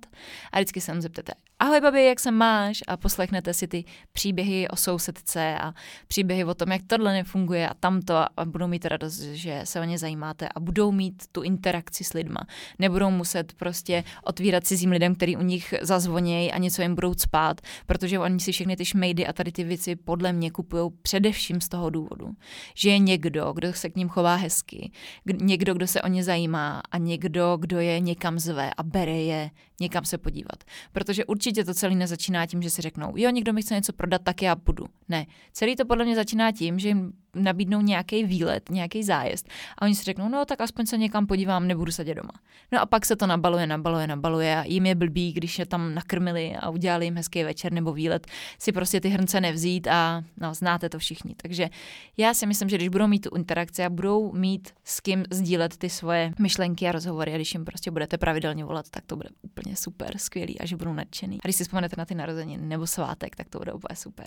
a 0.53 0.59
vždycky 0.59 0.81
se 0.81 0.93
jim 0.93 1.03
zeptáte, 1.03 1.33
ahoj 1.59 1.81
babi, 1.81 2.05
jak 2.05 2.21
se 2.21 2.31
máš? 2.31 2.79
A 2.87 2.97
poslechnete 2.97 3.55
si 3.55 3.69
ty 3.69 3.85
příběhy 4.13 4.69
o 4.69 4.77
sousedce 4.77 5.59
a 5.59 5.75
příběhy 6.09 6.45
o 6.45 6.55
tom, 6.55 6.73
jak 6.73 6.83
tohle 6.87 7.13
nefunguje 7.13 7.69
a 7.69 7.75
tamto 7.75 8.15
a 8.17 8.45
budou 8.45 8.67
mít 8.67 8.85
radost, 8.85 9.21
že 9.21 9.61
se 9.65 9.81
o 9.81 9.85
ně 9.85 9.99
zajímáte 9.99 10.49
a 10.55 10.61
budou 10.61 10.93
mít 10.93 11.23
tu 11.33 11.43
interakci 11.43 12.05
s 12.05 12.13
lidma. 12.13 12.41
Nebudou 12.79 13.11
muset 13.11 13.53
prostě 13.53 14.05
otvírat 14.25 14.67
cizím 14.67 14.91
lidem, 14.91 15.15
který 15.15 15.37
u 15.37 15.43
nich 15.43 15.75
zazvonějí 15.83 16.53
a 16.53 16.59
něco 16.59 16.83
jim 16.83 16.95
budou 16.95 17.15
spát, 17.15 17.61
protože 17.87 18.19
oni 18.19 18.41
si 18.41 18.53
všechny 18.53 18.77
ty 18.77 18.85
šmejdy 18.85 19.27
a 19.27 19.33
tady 19.33 19.53
ty 19.53 19.65
věci 19.65 19.97
podle 19.97 20.33
mě 20.33 20.51
kupují 20.51 20.91
především 21.03 21.61
z 21.61 21.69
toho 21.69 21.91
důvodu, 21.91 22.31
že 22.75 22.91
je 22.91 22.99
někdo, 22.99 23.53
kdo 23.53 23.73
se 23.73 23.91
k 23.91 23.97
ním 23.97 24.09
chová 24.09 24.35
hezky, 24.35 24.93
někdo, 25.41 25.75
kdo 25.75 25.87
se 25.87 26.03
o 26.03 26.09
ně 26.09 26.25
zajímá 26.25 26.83
a 26.91 26.99
někdo, 26.99 27.57
kdo 27.61 27.81
je 27.81 28.01
někam 28.01 28.39
zve 28.39 28.71
a 28.77 28.83
bere 28.83 29.19
je 29.19 29.51
někam 29.81 30.05
se 30.05 30.19
podívat. 30.19 30.65
Protože 30.93 31.25
určitě 31.25 31.48
to 31.53 31.75
celé 31.75 31.95
nezačíná 31.95 32.47
tím, 32.47 32.63
že 32.63 32.71
si 32.71 32.83
řeknou, 32.83 33.13
jo, 33.17 33.31
někdo 33.31 33.53
mi 33.53 33.63
chce 33.63 33.75
něco 33.75 33.93
prodat, 33.93 34.23
tak 34.23 34.43
já 34.43 34.55
budu. 34.55 34.87
Ne. 35.09 35.27
Celý 35.53 35.77
to 35.77 35.85
podle 35.85 36.05
mě 36.05 36.15
začíná 36.15 36.53
tím, 36.53 36.79
že 36.79 36.89
jim 36.89 37.13
nabídnou 37.35 37.81
nějaký 37.81 38.25
výlet, 38.25 38.71
nějaký 38.71 39.03
zájezd 39.03 39.49
a 39.79 39.83
oni 39.83 39.95
si 39.95 40.05
řeknou, 40.05 40.29
no 40.29 40.45
tak 40.45 40.61
aspoň 40.61 40.87
se 40.87 40.99
někam 40.99 41.27
podívám, 41.27 41.67
nebudu 41.67 41.93
sedět 41.93 42.15
doma. 42.15 42.33
No 42.73 42.81
a 42.81 42.87
pak 42.87 43.07
se 43.07 43.17
to 43.17 43.27
nabaluje, 43.27 43.67
nabaluje, 43.67 44.07
nabaluje 44.07 44.57
a 44.57 44.65
jim 44.65 44.87
je 44.87 44.95
blbý, 44.95 45.33
když 45.33 45.59
je 45.59 45.67
tam 45.67 45.95
nakrmili 45.95 46.57
a 46.57 46.71
udělali 46.71 47.05
jim 47.05 47.17
hezký 47.17 47.45
večer 47.45 47.73
nebo 47.73 47.93
výlet, 47.93 48.27
si 48.59 48.73
prostě 48.73 49.01
ty 49.01 49.09
hrnce 49.09 49.41
nevzít 49.41 49.87
a 49.87 50.23
no, 50.41 50.55
znáte 50.55 50.89
to 50.89 50.99
všichni. 50.99 51.35
Takže 51.43 51.69
já 52.17 52.35
si 52.35 52.47
myslím, 52.47 52.69
že 52.69 52.77
když 52.77 52.89
budou 52.89 53.07
mít 53.07 53.21
tu 53.21 53.37
interakci 53.37 53.85
a 53.85 53.91
budou 53.91 54.33
mít 54.33 54.71
s 54.85 55.01
kým 55.01 55.25
sdílet 55.31 55.77
ty 55.77 55.91
svoje 55.91 56.33
myšlenky 56.39 56.89
a 56.89 56.93
rozhovory 56.93 57.33
a 57.33 57.37
když 57.37 57.55
jim 57.55 57.65
prostě 57.65 57.91
budete 57.91 58.19
pravidelně 58.19 58.65
volat, 58.65 58.91
tak 58.91 59.07
to 59.07 59.17
bude 59.17 59.29
úplně 59.43 59.77
super, 59.77 60.19
skvělý 60.19 60.61
a 60.61 60.67
že 60.67 60.77
budou 60.77 60.93
nadšený. 60.93 61.37
A 61.37 61.41
když 61.45 61.57
si 61.57 61.65
vzpomenete 61.65 61.97
na 61.99 62.05
ty 62.05 62.15
narozeniny 62.15 62.67
nebo 62.67 62.87
svátek, 62.87 63.37
tak 63.37 63.49
to 63.49 63.59
bude 63.59 63.73
úplně 63.73 63.97
super. 63.97 64.27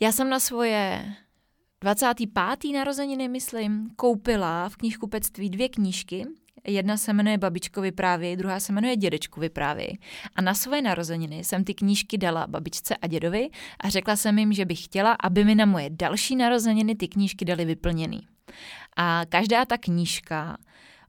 Já 0.00 0.12
jsem 0.12 0.30
na 0.30 0.40
svoje 0.40 1.04
25. 1.80 2.72
narozeniny, 2.74 3.28
myslím, 3.28 3.90
koupila 3.96 4.68
v 4.68 4.76
knihkupectví 4.76 5.50
dvě 5.50 5.68
knížky. 5.68 6.26
Jedna 6.66 6.96
se 6.96 7.12
jmenuje 7.12 7.38
Babičko 7.38 7.80
vyprávěj, 7.80 8.36
druhá 8.36 8.60
se 8.60 8.72
jmenuje 8.72 8.96
Dědečku 8.96 9.40
vyprávěj. 9.40 9.98
A 10.36 10.42
na 10.42 10.54
svoje 10.54 10.82
narozeniny 10.82 11.44
jsem 11.44 11.64
ty 11.64 11.74
knížky 11.74 12.18
dala 12.18 12.46
babičce 12.46 12.96
a 12.96 13.06
dědovi 13.06 13.48
a 13.80 13.88
řekla 13.88 14.16
jsem 14.16 14.38
jim, 14.38 14.52
že 14.52 14.64
bych 14.64 14.84
chtěla, 14.84 15.12
aby 15.12 15.44
mi 15.44 15.54
na 15.54 15.66
moje 15.66 15.90
další 15.90 16.36
narozeniny 16.36 16.94
ty 16.94 17.08
knížky 17.08 17.44
dali 17.44 17.64
vyplněný. 17.64 18.20
A 18.96 19.22
každá 19.28 19.64
ta 19.64 19.78
knížka 19.78 20.56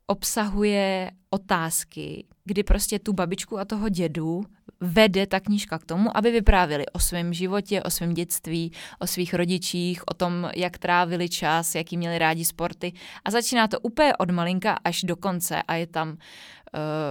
obsahuje 0.07 1.11
otázky, 1.29 2.25
kdy 2.45 2.63
prostě 2.63 2.99
tu 2.99 3.13
babičku 3.13 3.59
a 3.59 3.65
toho 3.65 3.89
dědu 3.89 4.43
vede 4.81 5.27
ta 5.27 5.39
knížka 5.39 5.79
k 5.79 5.85
tomu, 5.85 6.17
aby 6.17 6.31
vyprávěli 6.31 6.85
o 6.87 6.99
svém 6.99 7.33
životě, 7.33 7.83
o 7.83 7.89
svém 7.89 8.13
dětství, 8.13 8.71
o 8.99 9.07
svých 9.07 9.33
rodičích, 9.33 10.01
o 10.11 10.13
tom, 10.13 10.49
jak 10.55 10.77
trávili 10.77 11.29
čas, 11.29 11.75
jaký 11.75 11.97
měli 11.97 12.17
rádi 12.17 12.45
sporty. 12.45 12.93
A 13.25 13.31
začíná 13.31 13.67
to 13.67 13.79
úplně 13.79 14.15
od 14.15 14.29
malinka 14.29 14.77
až 14.83 15.03
do 15.03 15.15
konce 15.15 15.61
a 15.61 15.75
je 15.75 15.87
tam 15.87 16.09
uh, 16.09 16.15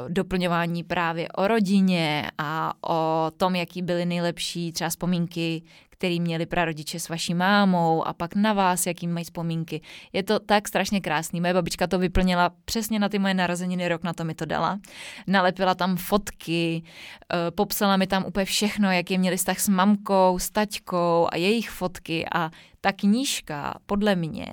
doplňování 0.08 0.84
právě 0.84 1.28
o 1.28 1.48
rodině 1.48 2.30
a 2.38 2.72
o 2.90 3.30
tom, 3.36 3.54
jaký 3.54 3.82
byly 3.82 4.06
nejlepší 4.06 4.72
třeba 4.72 4.90
vzpomínky, 4.90 5.62
který 5.98 6.20
měli 6.20 6.46
prarodiče 6.46 7.00
s 7.00 7.08
vaší 7.08 7.34
mámou 7.34 8.06
a 8.06 8.12
pak 8.12 8.34
na 8.34 8.52
vás, 8.52 8.86
jaký 8.86 9.06
mají 9.06 9.24
vzpomínky. 9.24 9.80
Je 10.12 10.22
to 10.22 10.38
tak 10.38 10.68
strašně 10.68 11.00
krásný. 11.00 11.40
Moje 11.40 11.54
babička 11.54 11.86
to 11.86 11.98
vyplnila 11.98 12.50
přesně 12.64 12.98
na 12.98 13.08
ty 13.08 13.18
moje 13.18 13.34
narozeniny, 13.34 13.88
rok 13.88 14.02
na 14.02 14.12
to 14.12 14.24
mi 14.24 14.34
to 14.34 14.44
dala. 14.44 14.78
Nalepila 15.26 15.74
tam 15.74 15.96
fotky, 15.96 16.82
eh, 16.82 17.50
popsala 17.50 17.96
mi 17.96 18.06
tam 18.06 18.24
úplně 18.26 18.44
všechno, 18.44 18.92
jaký 18.92 19.18
měli 19.18 19.36
vztah 19.36 19.58
s 19.58 19.68
mamkou, 19.68 20.38
s 20.38 20.50
taťkou 20.50 21.28
a 21.32 21.36
jejich 21.36 21.70
fotky 21.70 22.26
a 22.34 22.50
ta 22.80 22.92
knížka 22.92 23.74
podle 23.86 24.16
mě 24.16 24.46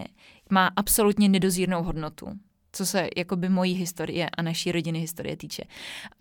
má 0.49 0.69
absolutně 0.75 1.29
nedozírnou 1.29 1.83
hodnotu 1.83 2.27
co 2.75 2.85
se 2.85 3.09
jakoby 3.17 3.49
mojí 3.49 3.73
historie 3.73 4.29
a 4.37 4.41
naší 4.41 4.71
rodiny 4.71 4.99
historie 4.99 5.37
týče. 5.37 5.63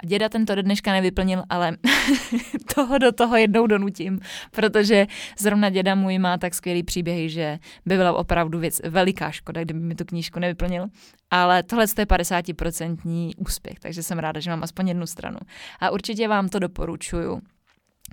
A 0.03 0.07
děda 0.07 0.29
tento 0.29 0.55
do 0.55 0.63
dneška 0.63 0.93
nevyplnil, 0.93 1.43
ale 1.51 1.77
toho 2.75 2.99
do 2.99 3.13
toho 3.13 3.37
jednou 3.37 3.67
donutím, 3.67 4.21
protože 4.51 5.07
zrovna 5.39 5.71
děda 5.71 5.95
můj 5.95 6.19
má 6.19 6.39
tak 6.39 6.55
skvělý 6.55 6.83
příběhy, 6.83 7.31
že 7.31 7.59
by 7.87 7.97
byla 7.97 8.13
opravdu 8.13 8.59
věc 8.59 8.81
veliká 8.85 9.31
škoda, 9.31 9.65
kdyby 9.65 9.81
mi 9.81 9.95
tu 9.95 10.05
knížku 10.05 10.41
nevyplnil. 10.41 10.87
Ale 11.31 11.63
tohle 11.63 11.85
je 11.99 12.05
50% 12.05 13.33
úspěch, 13.37 13.81
takže 13.81 14.03
jsem 14.03 14.19
ráda, 14.19 14.41
že 14.41 14.51
mám 14.51 14.63
aspoň 14.63 14.89
jednu 14.89 15.07
stranu. 15.07 15.39
A 15.81 15.91
určitě 15.91 16.29
vám 16.29 16.49
to 16.49 16.59
doporučuju 16.59 17.41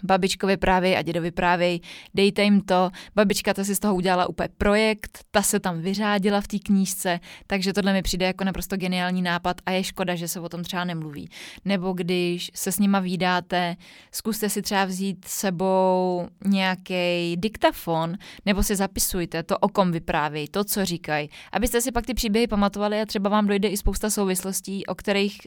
babičkovi 0.03 0.57
právě 0.57 0.97
a 0.97 1.01
dědovi 1.01 1.31
právě, 1.31 1.79
dejte 2.13 2.43
jim 2.43 2.61
to. 2.61 2.89
Babička 3.15 3.53
ta 3.53 3.63
si 3.63 3.75
z 3.75 3.79
toho 3.79 3.95
udělala 3.95 4.29
úplně 4.29 4.49
projekt, 4.57 5.19
ta 5.31 5.41
se 5.41 5.59
tam 5.59 5.81
vyřádila 5.81 6.41
v 6.41 6.47
té 6.47 6.59
knížce, 6.59 7.19
takže 7.47 7.73
tohle 7.73 7.93
mi 7.93 8.01
přijde 8.01 8.25
jako 8.25 8.43
naprosto 8.43 8.77
geniální 8.77 9.21
nápad 9.21 9.61
a 9.65 9.71
je 9.71 9.83
škoda, 9.83 10.15
že 10.15 10.27
se 10.27 10.39
o 10.39 10.49
tom 10.49 10.63
třeba 10.63 10.83
nemluví. 10.83 11.29
Nebo 11.65 11.93
když 11.93 12.51
se 12.55 12.71
s 12.71 12.79
nima 12.79 12.99
výdáte, 12.99 13.75
zkuste 14.11 14.49
si 14.49 14.61
třeba 14.61 14.85
vzít 14.85 15.25
sebou 15.27 16.27
nějaký 16.45 17.35
diktafon, 17.35 18.17
nebo 18.45 18.63
si 18.63 18.75
zapisujte 18.75 19.43
to, 19.43 19.57
o 19.57 19.69
kom 19.69 19.91
vyprávějí, 19.91 20.47
to, 20.47 20.63
co 20.63 20.85
říkají, 20.85 21.29
abyste 21.51 21.81
si 21.81 21.91
pak 21.91 22.05
ty 22.05 22.13
příběhy 22.13 22.47
pamatovali 22.47 23.01
a 23.01 23.05
třeba 23.05 23.29
vám 23.29 23.47
dojde 23.47 23.67
i 23.67 23.77
spousta 23.77 24.09
souvislostí, 24.09 24.85
o 24.85 24.95
kterých 24.95 25.37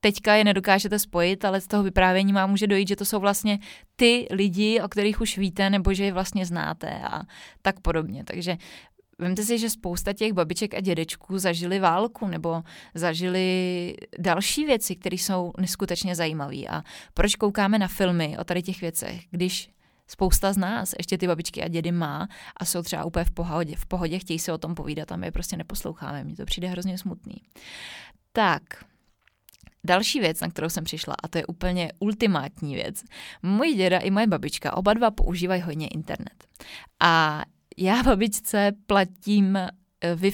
teďka 0.00 0.34
je 0.34 0.44
nedokážete 0.44 0.98
spojit, 0.98 1.44
ale 1.44 1.60
z 1.60 1.66
toho 1.66 1.82
vyprávění 1.82 2.32
má 2.32 2.46
může 2.46 2.66
dojít, 2.66 2.88
že 2.88 2.96
to 2.96 3.04
jsou 3.04 3.20
vlastně 3.20 3.58
ty 3.96 4.26
lidi, 4.30 4.80
o 4.80 4.88
kterých 4.88 5.20
už 5.20 5.38
víte, 5.38 5.70
nebo 5.70 5.94
že 5.94 6.04
je 6.04 6.12
vlastně 6.12 6.46
znáte 6.46 7.00
a 7.02 7.22
tak 7.62 7.80
podobně. 7.80 8.24
Takže 8.24 8.56
Vemte 9.20 9.42
si, 9.42 9.58
že 9.58 9.70
spousta 9.70 10.12
těch 10.12 10.32
babiček 10.32 10.74
a 10.74 10.80
dědečků 10.80 11.38
zažili 11.38 11.78
válku 11.78 12.26
nebo 12.26 12.62
zažili 12.94 13.94
další 14.18 14.64
věci, 14.64 14.96
které 14.96 15.14
jsou 15.14 15.52
neskutečně 15.58 16.14
zajímavé. 16.14 16.56
A 16.70 16.82
proč 17.14 17.36
koukáme 17.36 17.78
na 17.78 17.88
filmy 17.88 18.36
o 18.38 18.44
tady 18.44 18.62
těch 18.62 18.80
věcech, 18.80 19.22
když 19.30 19.70
spousta 20.06 20.52
z 20.52 20.56
nás 20.56 20.94
ještě 20.98 21.18
ty 21.18 21.26
babičky 21.26 21.62
a 21.62 21.68
dědy 21.68 21.92
má 21.92 22.28
a 22.56 22.64
jsou 22.64 22.82
třeba 22.82 23.04
úplně 23.04 23.24
v 23.24 23.30
pohodě, 23.30 23.76
v 23.76 23.86
pohodě 23.86 24.18
chtějí 24.18 24.38
se 24.38 24.52
o 24.52 24.58
tom 24.58 24.74
povídat 24.74 25.12
a 25.12 25.16
my 25.16 25.26
je 25.26 25.32
prostě 25.32 25.56
neposloucháme. 25.56 26.24
Mně 26.24 26.36
to 26.36 26.44
přijde 26.44 26.68
hrozně 26.68 26.98
smutný. 26.98 27.36
Tak, 28.32 28.62
Další 29.86 30.20
věc, 30.20 30.40
na 30.40 30.48
kterou 30.48 30.68
jsem 30.68 30.84
přišla, 30.84 31.14
a 31.22 31.28
to 31.28 31.38
je 31.38 31.46
úplně 31.46 31.92
ultimátní 31.98 32.74
věc. 32.74 33.04
Můj 33.42 33.74
děda 33.74 33.98
i 33.98 34.10
moje 34.10 34.26
babička 34.26 34.76
oba 34.76 34.94
dva 34.94 35.10
používají 35.10 35.62
hodně 35.62 35.88
internet. 35.88 36.44
A 37.00 37.42
já 37.76 38.02
babičce 38.02 38.72
platím 38.86 39.56
eh, 39.56 39.70
wi 40.14 40.32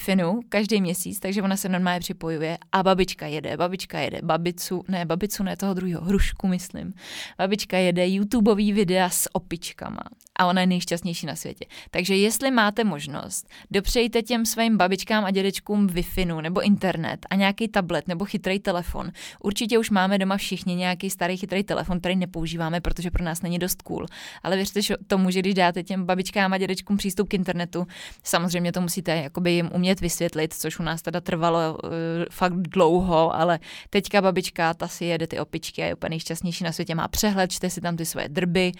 každý 0.49 0.81
měsíc, 0.81 1.21
takže 1.21 1.43
ona 1.43 1.57
se 1.57 1.69
normálně 1.69 2.01
připojuje 2.01 2.59
a 2.73 2.83
babička 2.83 3.27
jede, 3.27 3.57
babička 3.57 3.99
jede, 3.99 4.21
babicu, 4.23 4.85
ne, 4.89 5.05
babicu 5.05 5.43
ne 5.43 5.57
toho 5.57 5.75
druhého, 5.75 6.05
hrušku 6.05 6.47
myslím. 6.49 6.95
Babička 7.39 7.79
jede 7.79 8.09
YouTubeový 8.09 8.73
videa 8.73 9.11
s 9.11 9.35
opičkama 9.35 10.03
a 10.39 10.47
ona 10.47 10.61
je 10.61 10.67
nejšťastnější 10.67 11.27
na 11.27 11.37
světě. 11.37 11.65
Takže 11.91 12.17
jestli 12.17 12.51
máte 12.51 12.85
možnost, 12.85 13.49
dopřejte 13.71 14.23
těm 14.23 14.47
svým 14.47 14.77
babičkám 14.77 15.25
a 15.25 15.31
dědečkům 15.31 15.87
Wi-Fi 15.87 16.43
nebo 16.43 16.61
internet 16.61 17.27
a 17.31 17.35
nějaký 17.35 17.69
tablet 17.69 18.09
nebo 18.09 18.25
chytrý 18.25 18.59
telefon. 18.59 19.13
Určitě 19.41 19.79
už 19.79 19.91
máme 19.91 20.19
doma 20.19 20.37
všichni 20.37 20.75
nějaký 20.75 21.11
starý 21.11 21.37
chytrý 21.37 21.65
telefon, 21.65 22.01
který 22.01 22.17
nepoužíváme, 22.17 22.81
protože 22.81 23.11
pro 23.11 23.25
nás 23.25 23.43
není 23.43 23.59
dost 23.59 23.83
cool. 23.83 24.07
Ale 24.43 24.57
věřte 24.57 24.81
tomu, 25.07 25.31
že 25.31 25.41
když 25.41 25.55
dáte 25.55 25.83
těm 25.83 26.07
babičkám 26.07 26.53
a 26.53 26.59
dědečkům 26.59 26.97
přístup 26.97 27.29
k 27.29 27.35
internetu, 27.35 27.87
samozřejmě 28.23 28.73
to 28.73 28.81
musíte 28.81 29.17
jakoby 29.17 29.53
jim 29.53 29.71
umět 29.75 30.01
vysvětlit, 30.01 30.55
což 30.55 30.79
u 30.79 30.83
nás 30.83 31.03
teda 31.03 31.21
trvalo 31.21 31.79
uh, 31.85 31.91
fakt 32.31 32.57
dlouho, 32.57 33.37
ale 33.37 33.59
teďka 33.91 34.23
babička, 34.23 34.75
ta 34.75 34.89
si 34.89 35.05
jede 35.05 35.27
ty 35.27 35.41
opičky 35.41 35.83
a 35.83 35.87
je 35.87 35.95
úplně 35.95 36.11
nejšťastnější 36.11 36.65
na 36.65 36.73
světě, 36.73 36.95
má 36.95 37.09
přehled, 37.09 37.53
čte 37.53 37.71
si 37.71 37.81
tam 37.81 37.97
ty 37.97 38.07
svoje 38.07 38.29
drby 38.29 38.73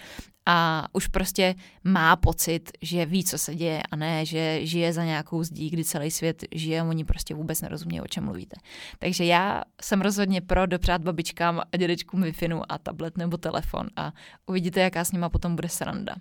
a 0.49 0.87
už 0.93 1.07
prostě 1.07 1.55
má 1.83 2.15
pocit, 2.15 2.71
že 2.81 3.05
ví, 3.05 3.23
co 3.23 3.37
se 3.37 3.55
děje 3.55 3.83
a 3.91 3.95
ne, 3.95 4.25
že 4.25 4.65
žije 4.65 4.93
za 4.93 5.03
nějakou 5.05 5.43
zdí, 5.43 5.69
kdy 5.69 5.83
celý 5.83 6.11
svět 6.11 6.43
žije 6.51 6.81
a 6.81 6.83
oni 6.83 7.03
prostě 7.05 7.35
vůbec 7.35 7.61
nerozumí, 7.61 8.01
o 8.01 8.07
čem 8.07 8.23
mluvíte. 8.23 8.55
Takže 8.99 9.25
já 9.25 9.63
jsem 9.81 10.01
rozhodně 10.01 10.41
pro 10.41 10.65
dopřát 10.65 11.01
babičkám 11.01 11.61
a 11.71 11.77
dědečkům 11.77 12.21
wi 12.21 12.33
a 12.69 12.77
tablet 12.77 13.17
nebo 13.17 13.37
telefon 13.37 13.87
a 13.95 14.11
uvidíte, 14.45 14.79
jaká 14.79 15.05
s 15.05 15.11
nima 15.11 15.29
potom 15.29 15.55
bude 15.55 15.69
sranda. 15.69 16.15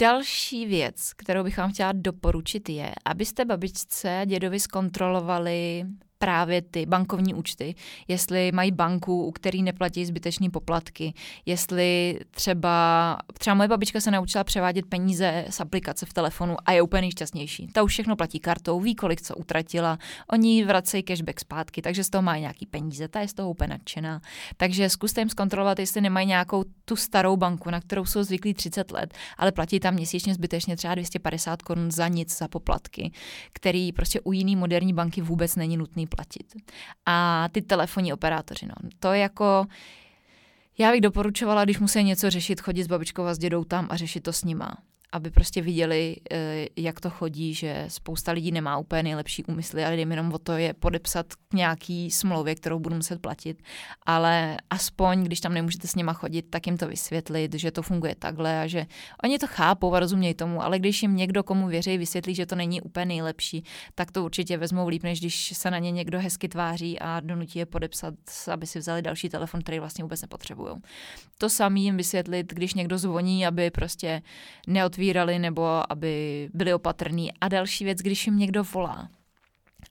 Další 0.00 0.66
věc, 0.66 1.12
kterou 1.12 1.44
bych 1.44 1.58
vám 1.58 1.72
chtěla 1.72 1.92
doporučit, 1.92 2.68
je, 2.68 2.92
abyste 3.04 3.44
babičce 3.44 4.18
a 4.18 4.24
dědovi 4.24 4.60
zkontrolovali 4.60 5.84
právě 6.18 6.62
ty 6.62 6.86
bankovní 6.86 7.34
účty, 7.34 7.74
jestli 8.08 8.52
mají 8.52 8.72
banku, 8.72 9.24
u 9.24 9.32
který 9.32 9.62
neplatí 9.62 10.06
zbytečný 10.06 10.50
poplatky, 10.50 11.14
jestli 11.46 12.18
třeba, 12.30 13.18
třeba 13.38 13.54
moje 13.54 13.68
babička 13.68 14.00
se 14.00 14.10
naučila 14.10 14.44
převádět 14.44 14.86
peníze 14.86 15.44
z 15.50 15.60
aplikace 15.60 16.06
v 16.06 16.12
telefonu 16.12 16.56
a 16.64 16.72
je 16.72 16.82
úplně 16.82 17.00
nejšťastnější. 17.00 17.66
Ta 17.66 17.82
už 17.82 17.92
všechno 17.92 18.16
platí 18.16 18.40
kartou, 18.40 18.80
ví, 18.80 18.94
kolik 18.94 19.22
co 19.22 19.36
utratila, 19.36 19.98
oni 20.32 20.64
vracejí 20.64 21.02
cashback 21.02 21.40
zpátky, 21.40 21.82
takže 21.82 22.04
z 22.04 22.10
toho 22.10 22.22
mají 22.22 22.40
nějaký 22.40 22.66
peníze, 22.66 23.08
ta 23.08 23.20
je 23.20 23.28
z 23.28 23.34
toho 23.34 23.50
úplně 23.50 23.68
nadšená. 23.68 24.20
Takže 24.56 24.88
zkuste 24.88 25.20
jim 25.20 25.28
zkontrolovat, 25.28 25.78
jestli 25.78 26.00
nemají 26.00 26.26
nějakou 26.26 26.64
tu 26.84 26.96
starou 26.96 27.36
banku, 27.36 27.70
na 27.70 27.80
kterou 27.80 28.04
jsou 28.04 28.22
zvyklí 28.22 28.54
30 28.54 28.90
let, 28.90 29.14
ale 29.36 29.52
platí 29.52 29.80
tam 29.80 29.94
měsíčně 29.94 30.34
zbytečně 30.34 30.76
třeba 30.76 30.94
250 30.94 31.62
korun 31.62 31.90
za 31.90 32.08
nic, 32.08 32.38
za 32.38 32.48
poplatky, 32.48 33.12
který 33.52 33.92
prostě 33.92 34.20
u 34.20 34.32
jiný 34.32 34.56
moderní 34.56 34.92
banky 34.92 35.20
vůbec 35.20 35.56
není 35.56 35.76
nutný 35.76 36.07
platit. 36.08 36.54
A 37.06 37.48
ty 37.52 37.62
telefonní 37.62 38.12
operátoři, 38.12 38.66
no, 38.66 38.90
to 38.98 39.12
jako... 39.12 39.66
Já 40.78 40.90
bych 40.90 41.00
doporučovala, 41.00 41.64
když 41.64 41.78
musí 41.78 42.04
něco 42.04 42.30
řešit, 42.30 42.60
chodit 42.60 42.84
s 42.84 42.86
babičkou 42.86 43.24
a 43.24 43.34
s 43.34 43.38
dědou 43.38 43.64
tam 43.64 43.86
a 43.90 43.96
řešit 43.96 44.20
to 44.20 44.32
s 44.32 44.44
nima 44.44 44.76
aby 45.12 45.30
prostě 45.30 45.62
viděli, 45.62 46.16
eh, 46.30 46.66
jak 46.76 47.00
to 47.00 47.10
chodí, 47.10 47.54
že 47.54 47.84
spousta 47.88 48.32
lidí 48.32 48.52
nemá 48.52 48.78
úplně 48.78 49.02
nejlepší 49.02 49.44
úmysly, 49.44 49.84
ale 49.84 49.94
jdem 49.94 50.10
jenom 50.10 50.32
o 50.32 50.38
to 50.38 50.52
je 50.52 50.74
podepsat 50.74 51.26
k 51.34 51.54
nějaký 51.54 52.10
smlouvě, 52.10 52.54
kterou 52.54 52.78
budu 52.78 52.94
muset 52.94 53.20
platit, 53.20 53.62
ale 54.06 54.56
aspoň, 54.70 55.24
když 55.24 55.40
tam 55.40 55.54
nemůžete 55.54 55.88
s 55.88 55.94
nima 55.94 56.12
chodit, 56.12 56.42
tak 56.50 56.66
jim 56.66 56.76
to 56.76 56.88
vysvětlit, 56.88 57.54
že 57.54 57.70
to 57.70 57.82
funguje 57.82 58.14
takhle 58.14 58.60
a 58.60 58.66
že 58.66 58.86
oni 59.24 59.38
to 59.38 59.46
chápou 59.46 59.94
a 59.94 60.00
rozumějí 60.00 60.34
tomu, 60.34 60.62
ale 60.62 60.78
když 60.78 61.02
jim 61.02 61.16
někdo, 61.16 61.42
komu 61.42 61.66
věří, 61.66 61.98
vysvětlí, 61.98 62.34
že 62.34 62.46
to 62.46 62.56
není 62.56 62.80
úplně 62.80 63.06
nejlepší, 63.06 63.64
tak 63.94 64.12
to 64.12 64.24
určitě 64.24 64.56
vezmou 64.56 64.88
líp, 64.88 65.02
než 65.02 65.20
když 65.20 65.52
se 65.56 65.70
na 65.70 65.78
ně 65.78 65.90
někdo 65.90 66.20
hezky 66.20 66.48
tváří 66.48 66.98
a 66.98 67.20
donutí 67.20 67.58
je 67.58 67.66
podepsat, 67.66 68.14
aby 68.52 68.66
si 68.66 68.78
vzali 68.78 69.02
další 69.02 69.28
telefon, 69.28 69.60
který 69.60 69.78
vlastně 69.78 70.04
vůbec 70.04 70.22
nepotřebují. 70.22 70.76
To 71.38 71.48
samý 71.48 71.84
jim 71.84 71.96
vysvětlit, 71.96 72.52
když 72.52 72.74
někdo 72.74 72.98
zvoní, 72.98 73.46
aby 73.46 73.70
prostě 73.70 74.22
neod 74.66 74.97
otvírali 74.98 75.38
nebo 75.38 75.92
aby 75.92 76.48
byli 76.54 76.74
opatrní. 76.74 77.32
A 77.40 77.48
další 77.48 77.84
věc, 77.84 77.98
když 77.98 78.26
jim 78.26 78.38
někdo 78.38 78.64
volá, 78.64 79.08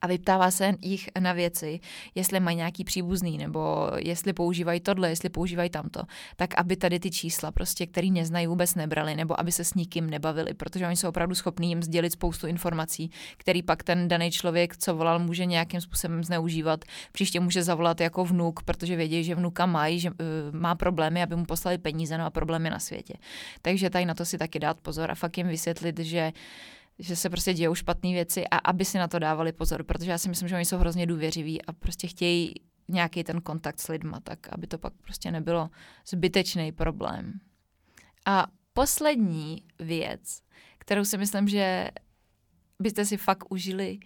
a 0.01 0.07
vyptává 0.07 0.51
se 0.51 0.73
jich 0.81 1.09
na 1.19 1.33
věci, 1.33 1.79
jestli 2.15 2.39
mají 2.39 2.57
nějaký 2.57 2.83
příbuzný, 2.83 3.37
nebo 3.37 3.91
jestli 3.97 4.33
používají 4.33 4.79
tohle, 4.79 5.09
jestli 5.09 5.29
používají 5.29 5.69
tamto, 5.69 6.01
tak 6.35 6.57
aby 6.57 6.75
tady 6.75 6.99
ty 6.99 7.11
čísla, 7.11 7.51
prostě, 7.51 7.87
který 7.87 8.11
neznají, 8.11 8.47
vůbec 8.47 8.75
nebrali, 8.75 9.15
nebo 9.15 9.39
aby 9.39 9.51
se 9.51 9.63
s 9.63 9.73
nikým 9.73 10.09
nebavili, 10.09 10.53
protože 10.53 10.87
oni 10.87 10.95
jsou 10.95 11.09
opravdu 11.09 11.35
schopní 11.35 11.69
jim 11.69 11.83
sdělit 11.83 12.11
spoustu 12.11 12.47
informací, 12.47 13.11
který 13.37 13.63
pak 13.63 13.83
ten 13.83 14.07
daný 14.07 14.31
člověk, 14.31 14.77
co 14.77 14.95
volal, 14.95 15.19
může 15.19 15.45
nějakým 15.45 15.81
způsobem 15.81 16.23
zneužívat. 16.23 16.85
Příště 17.11 17.39
může 17.39 17.63
zavolat 17.63 18.01
jako 18.01 18.25
vnuk, 18.25 18.63
protože 18.63 18.95
vědí, 18.95 19.23
že 19.23 19.35
vnuka 19.35 19.65
mají, 19.65 19.99
že 19.99 20.09
uh, 20.09 20.15
má 20.51 20.75
problémy, 20.75 21.23
aby 21.23 21.35
mu 21.35 21.45
poslali 21.45 21.77
peníze, 21.77 22.17
no 22.17 22.25
a 22.25 22.29
problémy 22.29 22.69
na 22.69 22.79
světě. 22.79 23.13
Takže 23.61 23.89
tady 23.89 24.05
na 24.05 24.13
to 24.13 24.25
si 24.25 24.37
taky 24.37 24.59
dát 24.59 24.79
pozor 24.79 25.11
a 25.11 25.15
fakt 25.15 25.37
jim 25.37 25.47
vysvětlit, 25.47 25.99
že 25.99 26.31
že 26.99 27.15
se 27.15 27.29
prostě 27.29 27.53
dějou 27.53 27.75
špatné 27.75 28.11
věci 28.11 28.47
a 28.47 28.57
aby 28.57 28.85
si 28.85 28.97
na 28.97 29.07
to 29.07 29.19
dávali 29.19 29.51
pozor, 29.51 29.83
protože 29.83 30.11
já 30.11 30.17
si 30.17 30.29
myslím, 30.29 30.49
že 30.49 30.55
oni 30.55 30.65
jsou 30.65 30.77
hrozně 30.77 31.05
důvěřiví 31.05 31.65
a 31.65 31.73
prostě 31.73 32.07
chtějí 32.07 32.53
nějaký 32.87 33.23
ten 33.23 33.41
kontakt 33.41 33.79
s 33.79 33.87
lidma, 33.87 34.19
tak 34.19 34.39
aby 34.51 34.67
to 34.67 34.77
pak 34.77 34.93
prostě 34.93 35.31
nebylo 35.31 35.69
zbytečný 36.07 36.71
problém. 36.71 37.33
A 38.25 38.47
poslední 38.73 39.63
věc, 39.79 40.41
kterou 40.77 41.05
si 41.05 41.17
myslím, 41.17 41.47
že 41.47 41.89
byste 42.79 43.05
si 43.05 43.17
fakt 43.17 43.51
užili, 43.51 43.99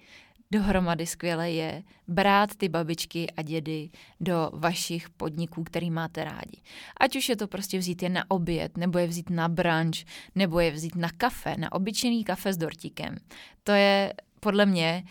dohromady 0.51 1.05
skvěle 1.07 1.51
je 1.51 1.83
brát 2.07 2.55
ty 2.55 2.69
babičky 2.69 3.31
a 3.37 3.41
dědy 3.41 3.89
do 4.19 4.49
vašich 4.53 5.09
podniků, 5.09 5.63
který 5.63 5.91
máte 5.91 6.23
rádi. 6.23 6.61
Ať 6.99 7.15
už 7.15 7.29
je 7.29 7.35
to 7.35 7.47
prostě 7.47 7.77
vzít 7.77 8.03
je 8.03 8.09
na 8.09 8.31
oběd, 8.31 8.77
nebo 8.77 8.99
je 8.99 9.07
vzít 9.07 9.29
na 9.29 9.47
brunch, 9.47 9.97
nebo 10.35 10.59
je 10.59 10.71
vzít 10.71 10.95
na 10.95 11.09
kafe, 11.17 11.55
na 11.57 11.71
obyčejný 11.71 12.23
kafe 12.23 12.53
s 12.53 12.57
dortíkem. 12.57 13.15
To 13.63 13.71
je 13.71 14.13
podle 14.39 14.65
mě 14.65 15.03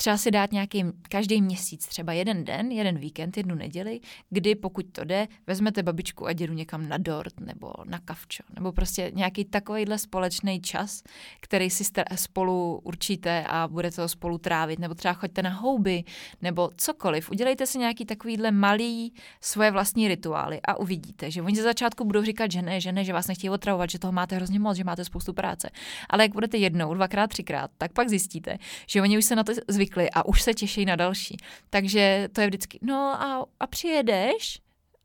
třeba 0.00 0.16
si 0.16 0.30
dát 0.30 0.52
nějaký 0.52 0.84
každý 1.08 1.42
měsíc, 1.42 1.86
třeba 1.86 2.12
jeden 2.12 2.44
den, 2.44 2.72
jeden 2.72 2.98
víkend, 2.98 3.36
jednu 3.36 3.54
neděli, 3.54 4.00
kdy 4.30 4.54
pokud 4.54 4.86
to 4.92 5.04
jde, 5.04 5.28
vezmete 5.46 5.82
babičku 5.82 6.26
a 6.26 6.32
dědu 6.32 6.54
někam 6.54 6.88
na 6.88 6.98
dort 6.98 7.40
nebo 7.40 7.72
na 7.84 7.98
kavčo, 7.98 8.42
nebo 8.54 8.72
prostě 8.72 9.12
nějaký 9.14 9.44
takovýhle 9.44 9.98
společný 9.98 10.60
čas, 10.60 11.02
který 11.40 11.70
si 11.70 11.84
spolu 12.14 12.80
určíte 12.84 13.44
a 13.48 13.68
budete 13.68 13.96
to 13.96 14.08
spolu 14.08 14.38
trávit, 14.38 14.78
nebo 14.78 14.94
třeba 14.94 15.14
choďte 15.14 15.42
na 15.42 15.50
houby, 15.50 16.04
nebo 16.42 16.70
cokoliv. 16.76 17.30
Udělejte 17.30 17.66
si 17.66 17.78
nějaký 17.78 18.04
takovýhle 18.04 18.50
malý 18.50 19.12
svoje 19.40 19.70
vlastní 19.70 20.08
rituály 20.08 20.60
a 20.62 20.78
uvidíte, 20.78 21.30
že 21.30 21.42
oni 21.42 21.56
ze 21.56 21.62
začátku 21.62 22.04
budou 22.04 22.22
říkat, 22.22 22.52
že 22.52 22.62
ne, 22.62 22.80
že 22.80 22.92
ne, 22.92 23.04
že 23.04 23.12
vás 23.12 23.26
nechtějí 23.26 23.50
otravovat, 23.50 23.90
že 23.90 23.98
toho 23.98 24.12
máte 24.12 24.36
hrozně 24.36 24.58
moc, 24.58 24.76
že 24.76 24.84
máte 24.84 25.04
spoustu 25.04 25.32
práce. 25.32 25.70
Ale 26.08 26.24
jak 26.24 26.32
budete 26.32 26.56
jednou, 26.56 26.94
dvakrát, 26.94 27.26
třikrát, 27.26 27.70
tak 27.78 27.92
pak 27.92 28.08
zjistíte, 28.08 28.58
že 28.86 29.02
oni 29.02 29.18
už 29.18 29.24
se 29.24 29.36
na 29.36 29.44
to 29.44 29.52
zvykli 29.68 29.87
zvykli 29.88 30.10
a 30.10 30.26
už 30.26 30.42
se 30.42 30.54
těší 30.54 30.84
na 30.84 30.96
další. 30.96 31.36
Takže 31.70 32.28
to 32.32 32.40
je 32.40 32.46
vždycky, 32.46 32.78
no 32.82 32.96
a, 32.96 33.46
a 33.60 33.66
přijedeš? 33.66 34.60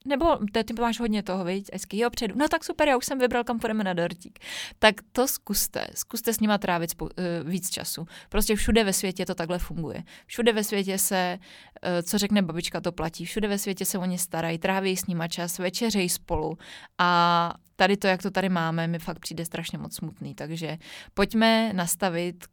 Nebo 0.05 0.37
ty, 0.51 0.63
ty 0.63 0.73
máš 0.73 0.99
hodně 0.99 1.23
toho, 1.23 1.43
viď? 1.43 1.69
Hezky, 1.73 1.97
jo, 1.97 2.09
předu. 2.09 2.35
No 2.37 2.47
tak 2.47 2.63
super, 2.63 2.87
já 2.87 2.97
už 2.97 3.05
jsem 3.05 3.19
vybral, 3.19 3.43
kam 3.43 3.59
půjdeme 3.59 3.83
na 3.83 3.93
dortík. 3.93 4.39
Tak 4.79 4.95
to 5.11 5.27
zkuste. 5.27 5.87
Zkuste 5.95 6.33
s 6.33 6.39
nima 6.39 6.57
trávit 6.57 6.89
spou- 6.89 7.09
uh, 7.43 7.49
víc 7.49 7.69
času. 7.69 8.05
Prostě 8.29 8.55
všude 8.55 8.83
ve 8.83 8.93
světě 8.93 9.25
to 9.25 9.35
takhle 9.35 9.59
funguje. 9.59 10.03
Všude 10.25 10.53
ve 10.53 10.63
světě 10.63 10.97
se, 10.97 11.39
uh, 11.39 12.01
co 12.03 12.17
řekne 12.17 12.41
babička, 12.41 12.81
to 12.81 12.91
platí. 12.91 13.25
Všude 13.25 13.47
ve 13.47 13.57
světě 13.57 13.85
se 13.85 13.97
o 13.97 14.05
ně 14.05 14.19
starají, 14.19 14.57
tráví 14.57 14.97
s 14.97 15.07
nima 15.07 15.27
čas, 15.27 15.59
večeřej 15.59 16.09
spolu. 16.09 16.57
A 16.97 17.53
tady 17.75 17.97
to, 17.97 18.07
jak 18.07 18.21
to 18.21 18.31
tady 18.31 18.49
máme, 18.49 18.87
mi 18.87 18.99
fakt 18.99 19.19
přijde 19.19 19.45
strašně 19.45 19.77
moc 19.77 19.95
smutný. 19.95 20.35
Takže 20.35 20.77
pojďme 21.13 21.73
nastavit 21.73 22.45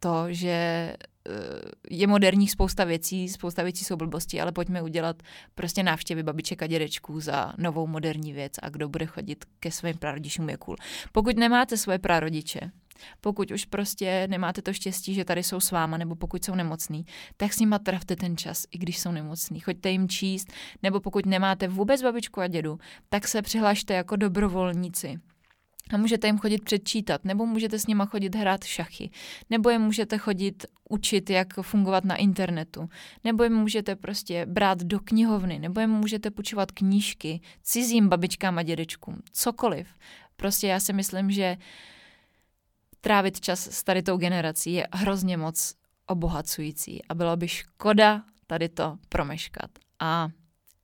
to, 0.00 0.26
že 0.30 0.48
eh, 0.48 0.96
je 1.90 2.06
moderních 2.06 2.50
spousta 2.50 2.84
věcí, 2.84 3.28
spousta 3.28 3.62
věcí 3.62 3.84
jsou 3.84 3.96
blbosti, 3.96 4.40
ale 4.40 4.52
pojďme 4.52 4.82
udělat 4.82 5.22
prostě 5.54 5.82
návštěvy 5.82 6.22
babiček 6.22 6.62
a 6.62 6.66
dědečků 6.66 7.20
za 7.20 7.52
novou 7.58 7.86
moderní 7.86 8.32
věc 8.32 8.52
a 8.62 8.68
kdo 8.68 8.88
bude 8.88 9.06
chodit 9.06 9.44
ke 9.60 9.70
svým 9.70 9.98
prarodičům 9.98 10.48
je 10.48 10.56
cool. 10.56 10.76
Pokud 11.12 11.36
nemáte 11.36 11.76
svoje 11.76 11.98
prarodiče, 11.98 12.60
pokud 13.20 13.50
už 13.50 13.64
prostě 13.64 14.26
nemáte 14.30 14.62
to 14.62 14.72
štěstí, 14.72 15.14
že 15.14 15.24
tady 15.24 15.42
jsou 15.42 15.60
s 15.60 15.70
váma, 15.70 15.96
nebo 15.96 16.14
pokud 16.14 16.44
jsou 16.44 16.54
nemocní, 16.54 17.06
tak 17.36 17.52
s 17.52 17.60
nima 17.60 17.78
trávte 17.78 18.16
ten 18.16 18.36
čas, 18.36 18.66
i 18.70 18.78
když 18.78 18.98
jsou 18.98 19.12
nemocní. 19.12 19.60
Choďte 19.60 19.90
jim 19.90 20.08
číst, 20.08 20.52
nebo 20.82 21.00
pokud 21.00 21.26
nemáte 21.26 21.68
vůbec 21.68 22.02
babičku 22.02 22.40
a 22.40 22.46
dědu, 22.46 22.78
tak 23.08 23.28
se 23.28 23.42
přihlašte 23.42 23.94
jako 23.94 24.16
dobrovolníci 24.16 25.20
a 25.92 25.96
můžete 25.96 26.26
jim 26.26 26.38
chodit 26.38 26.64
předčítat, 26.64 27.24
nebo 27.24 27.46
můžete 27.46 27.78
s 27.78 27.86
nima 27.86 28.06
chodit 28.06 28.34
hrát 28.34 28.64
šachy, 28.64 29.10
nebo 29.50 29.70
je 29.70 29.78
můžete 29.78 30.18
chodit 30.18 30.66
učit, 30.88 31.30
jak 31.30 31.48
fungovat 31.62 32.04
na 32.04 32.16
internetu, 32.16 32.88
nebo 33.24 33.42
je 33.42 33.50
můžete 33.50 33.96
prostě 33.96 34.46
brát 34.46 34.82
do 34.82 35.00
knihovny, 35.00 35.58
nebo 35.58 35.80
je 35.80 35.86
můžete 35.86 36.30
půjčovat 36.30 36.72
knížky 36.72 37.40
cizím 37.62 38.08
babičkám 38.08 38.58
a 38.58 38.62
dědečkům, 38.62 39.22
cokoliv. 39.32 39.88
Prostě 40.36 40.66
já 40.66 40.80
si 40.80 40.92
myslím, 40.92 41.30
že 41.30 41.56
trávit 43.00 43.40
čas 43.40 43.60
s 43.60 43.82
tady 43.82 44.02
tou 44.02 44.16
generací 44.16 44.72
je 44.72 44.86
hrozně 44.92 45.36
moc 45.36 45.74
obohacující 46.06 47.04
a 47.08 47.14
bylo 47.14 47.36
by 47.36 47.48
škoda 47.48 48.22
tady 48.46 48.68
to 48.68 48.98
promeškat. 49.08 49.70
A 50.00 50.28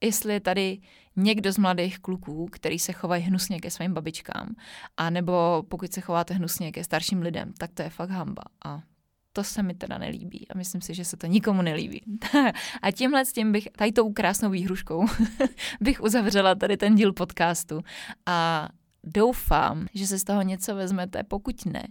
jestli 0.01 0.33
je 0.33 0.41
tady 0.41 0.79
někdo 1.17 1.53
z 1.53 1.59
mladých 1.59 1.99
kluků, 1.99 2.49
který 2.53 2.79
se 2.79 2.93
chovají 2.93 3.23
hnusně 3.23 3.61
ke 3.61 3.71
svým 3.71 3.95
babičkám, 3.95 4.55
a 4.97 5.11
nebo 5.11 5.65
pokud 5.69 5.93
se 5.93 6.01
chováte 6.01 6.35
hnusně 6.35 6.73
ke 6.73 6.85
starším 6.85 7.23
lidem, 7.23 7.53
tak 7.59 7.71
to 7.75 7.83
je 7.83 7.91
fakt 7.91 8.11
hamba. 8.11 8.43
A 8.65 8.83
to 9.33 9.45
se 9.45 9.63
mi 9.63 9.75
teda 9.75 9.99
nelíbí 9.99 10.49
a 10.49 10.57
myslím 10.57 10.81
si, 10.81 10.95
že 10.95 11.05
se 11.05 11.17
to 11.17 11.27
nikomu 11.27 11.63
nelíbí. 11.63 12.03
a 12.83 12.91
tímhle 12.91 13.25
s 13.25 13.33
tím 13.33 13.53
bych, 13.53 13.69
tady 13.77 13.93
tou 13.93 14.13
krásnou 14.13 14.51
výhruškou, 14.51 15.07
bych 15.81 16.01
uzavřela 16.01 16.55
tady 16.55 16.77
ten 16.77 16.95
díl 16.95 17.13
podcastu 17.13 17.85
a 18.27 18.69
doufám, 19.07 19.87
že 19.95 20.07
se 20.07 20.19
z 20.19 20.25
toho 20.25 20.43
něco 20.43 20.75
vezmete. 20.75 21.23
Pokud 21.23 21.67
ne, 21.67 21.89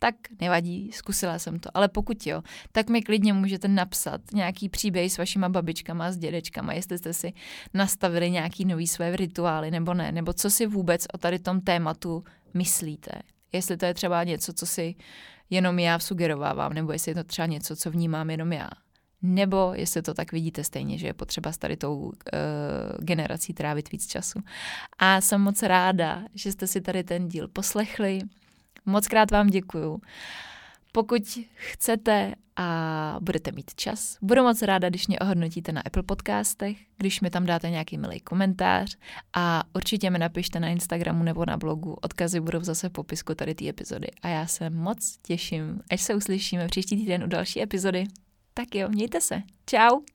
tak 0.00 0.14
nevadí, 0.40 0.92
zkusila 0.92 1.38
jsem 1.38 1.60
to. 1.60 1.70
Ale 1.74 1.88
pokud 1.88 2.26
jo, 2.26 2.42
tak 2.72 2.88
mi 2.88 3.02
klidně 3.02 3.32
můžete 3.32 3.68
napsat 3.68 4.20
nějaký 4.32 4.68
příběh 4.68 5.12
s 5.12 5.18
vašima 5.18 5.48
babičkama, 5.48 6.12
s 6.12 6.18
dědečkama, 6.18 6.72
jestli 6.72 6.98
jste 6.98 7.12
si 7.12 7.32
nastavili 7.74 8.30
nějaký 8.30 8.64
nový 8.64 8.86
své 8.86 9.16
rituály 9.16 9.70
nebo 9.70 9.94
ne, 9.94 10.12
nebo 10.12 10.32
co 10.32 10.50
si 10.50 10.66
vůbec 10.66 11.06
o 11.14 11.18
tady 11.18 11.38
tom 11.38 11.60
tématu 11.60 12.24
myslíte. 12.54 13.10
Jestli 13.52 13.76
to 13.76 13.86
je 13.86 13.94
třeba 13.94 14.24
něco, 14.24 14.52
co 14.52 14.66
si 14.66 14.94
jenom 15.50 15.78
já 15.78 15.98
sugerovávám, 15.98 16.72
nebo 16.72 16.92
jestli 16.92 17.10
je 17.10 17.14
to 17.14 17.24
třeba 17.24 17.46
něco, 17.46 17.76
co 17.76 17.90
vnímám 17.90 18.30
jenom 18.30 18.52
já. 18.52 18.68
Nebo 19.26 19.72
jestli 19.74 20.02
to 20.02 20.14
tak 20.14 20.32
vidíte 20.32 20.64
stejně, 20.64 20.98
že 20.98 21.06
je 21.06 21.14
potřeba 21.14 21.52
s 21.52 21.58
tady 21.58 21.76
tou 21.76 21.96
uh, 21.98 22.12
generací 22.98 23.54
trávit 23.54 23.92
víc 23.92 24.06
času. 24.06 24.40
A 24.98 25.20
jsem 25.20 25.40
moc 25.40 25.62
ráda, 25.62 26.22
že 26.34 26.52
jste 26.52 26.66
si 26.66 26.80
tady 26.80 27.04
ten 27.04 27.28
díl 27.28 27.48
poslechli. 27.48 28.20
Moc 28.86 29.08
krát 29.08 29.30
vám 29.30 29.46
děkuju. 29.46 30.00
Pokud 30.92 31.22
chcete 31.54 32.34
a 32.56 33.18
budete 33.20 33.52
mít 33.52 33.74
čas, 33.74 34.18
budu 34.22 34.42
moc 34.42 34.62
ráda, 34.62 34.88
když 34.88 35.06
mě 35.06 35.18
ohodnotíte 35.18 35.72
na 35.72 35.80
Apple 35.80 36.02
podcastech, 36.02 36.76
když 36.96 37.20
mi 37.20 37.30
tam 37.30 37.46
dáte 37.46 37.70
nějaký 37.70 37.98
milý 37.98 38.20
komentář 38.20 38.96
a 39.32 39.64
určitě 39.74 40.10
mi 40.10 40.18
napište 40.18 40.60
na 40.60 40.68
Instagramu 40.68 41.22
nebo 41.22 41.46
na 41.46 41.56
blogu, 41.56 41.96
odkazy 42.02 42.40
budou 42.40 42.60
zase 42.60 42.88
v 42.88 42.92
popisku 42.92 43.34
tady 43.34 43.54
té 43.54 43.68
epizody. 43.68 44.08
A 44.22 44.28
já 44.28 44.46
se 44.46 44.70
moc 44.70 45.18
těším, 45.22 45.80
až 45.90 46.00
se 46.00 46.14
uslyšíme 46.14 46.66
příští 46.66 46.96
týden 46.96 47.24
u 47.24 47.26
další 47.26 47.62
epizody. 47.62 48.04
Tak 48.54 48.74
jo, 48.74 48.88
mějte 48.88 49.20
se. 49.20 49.42
Ciao. 49.66 50.13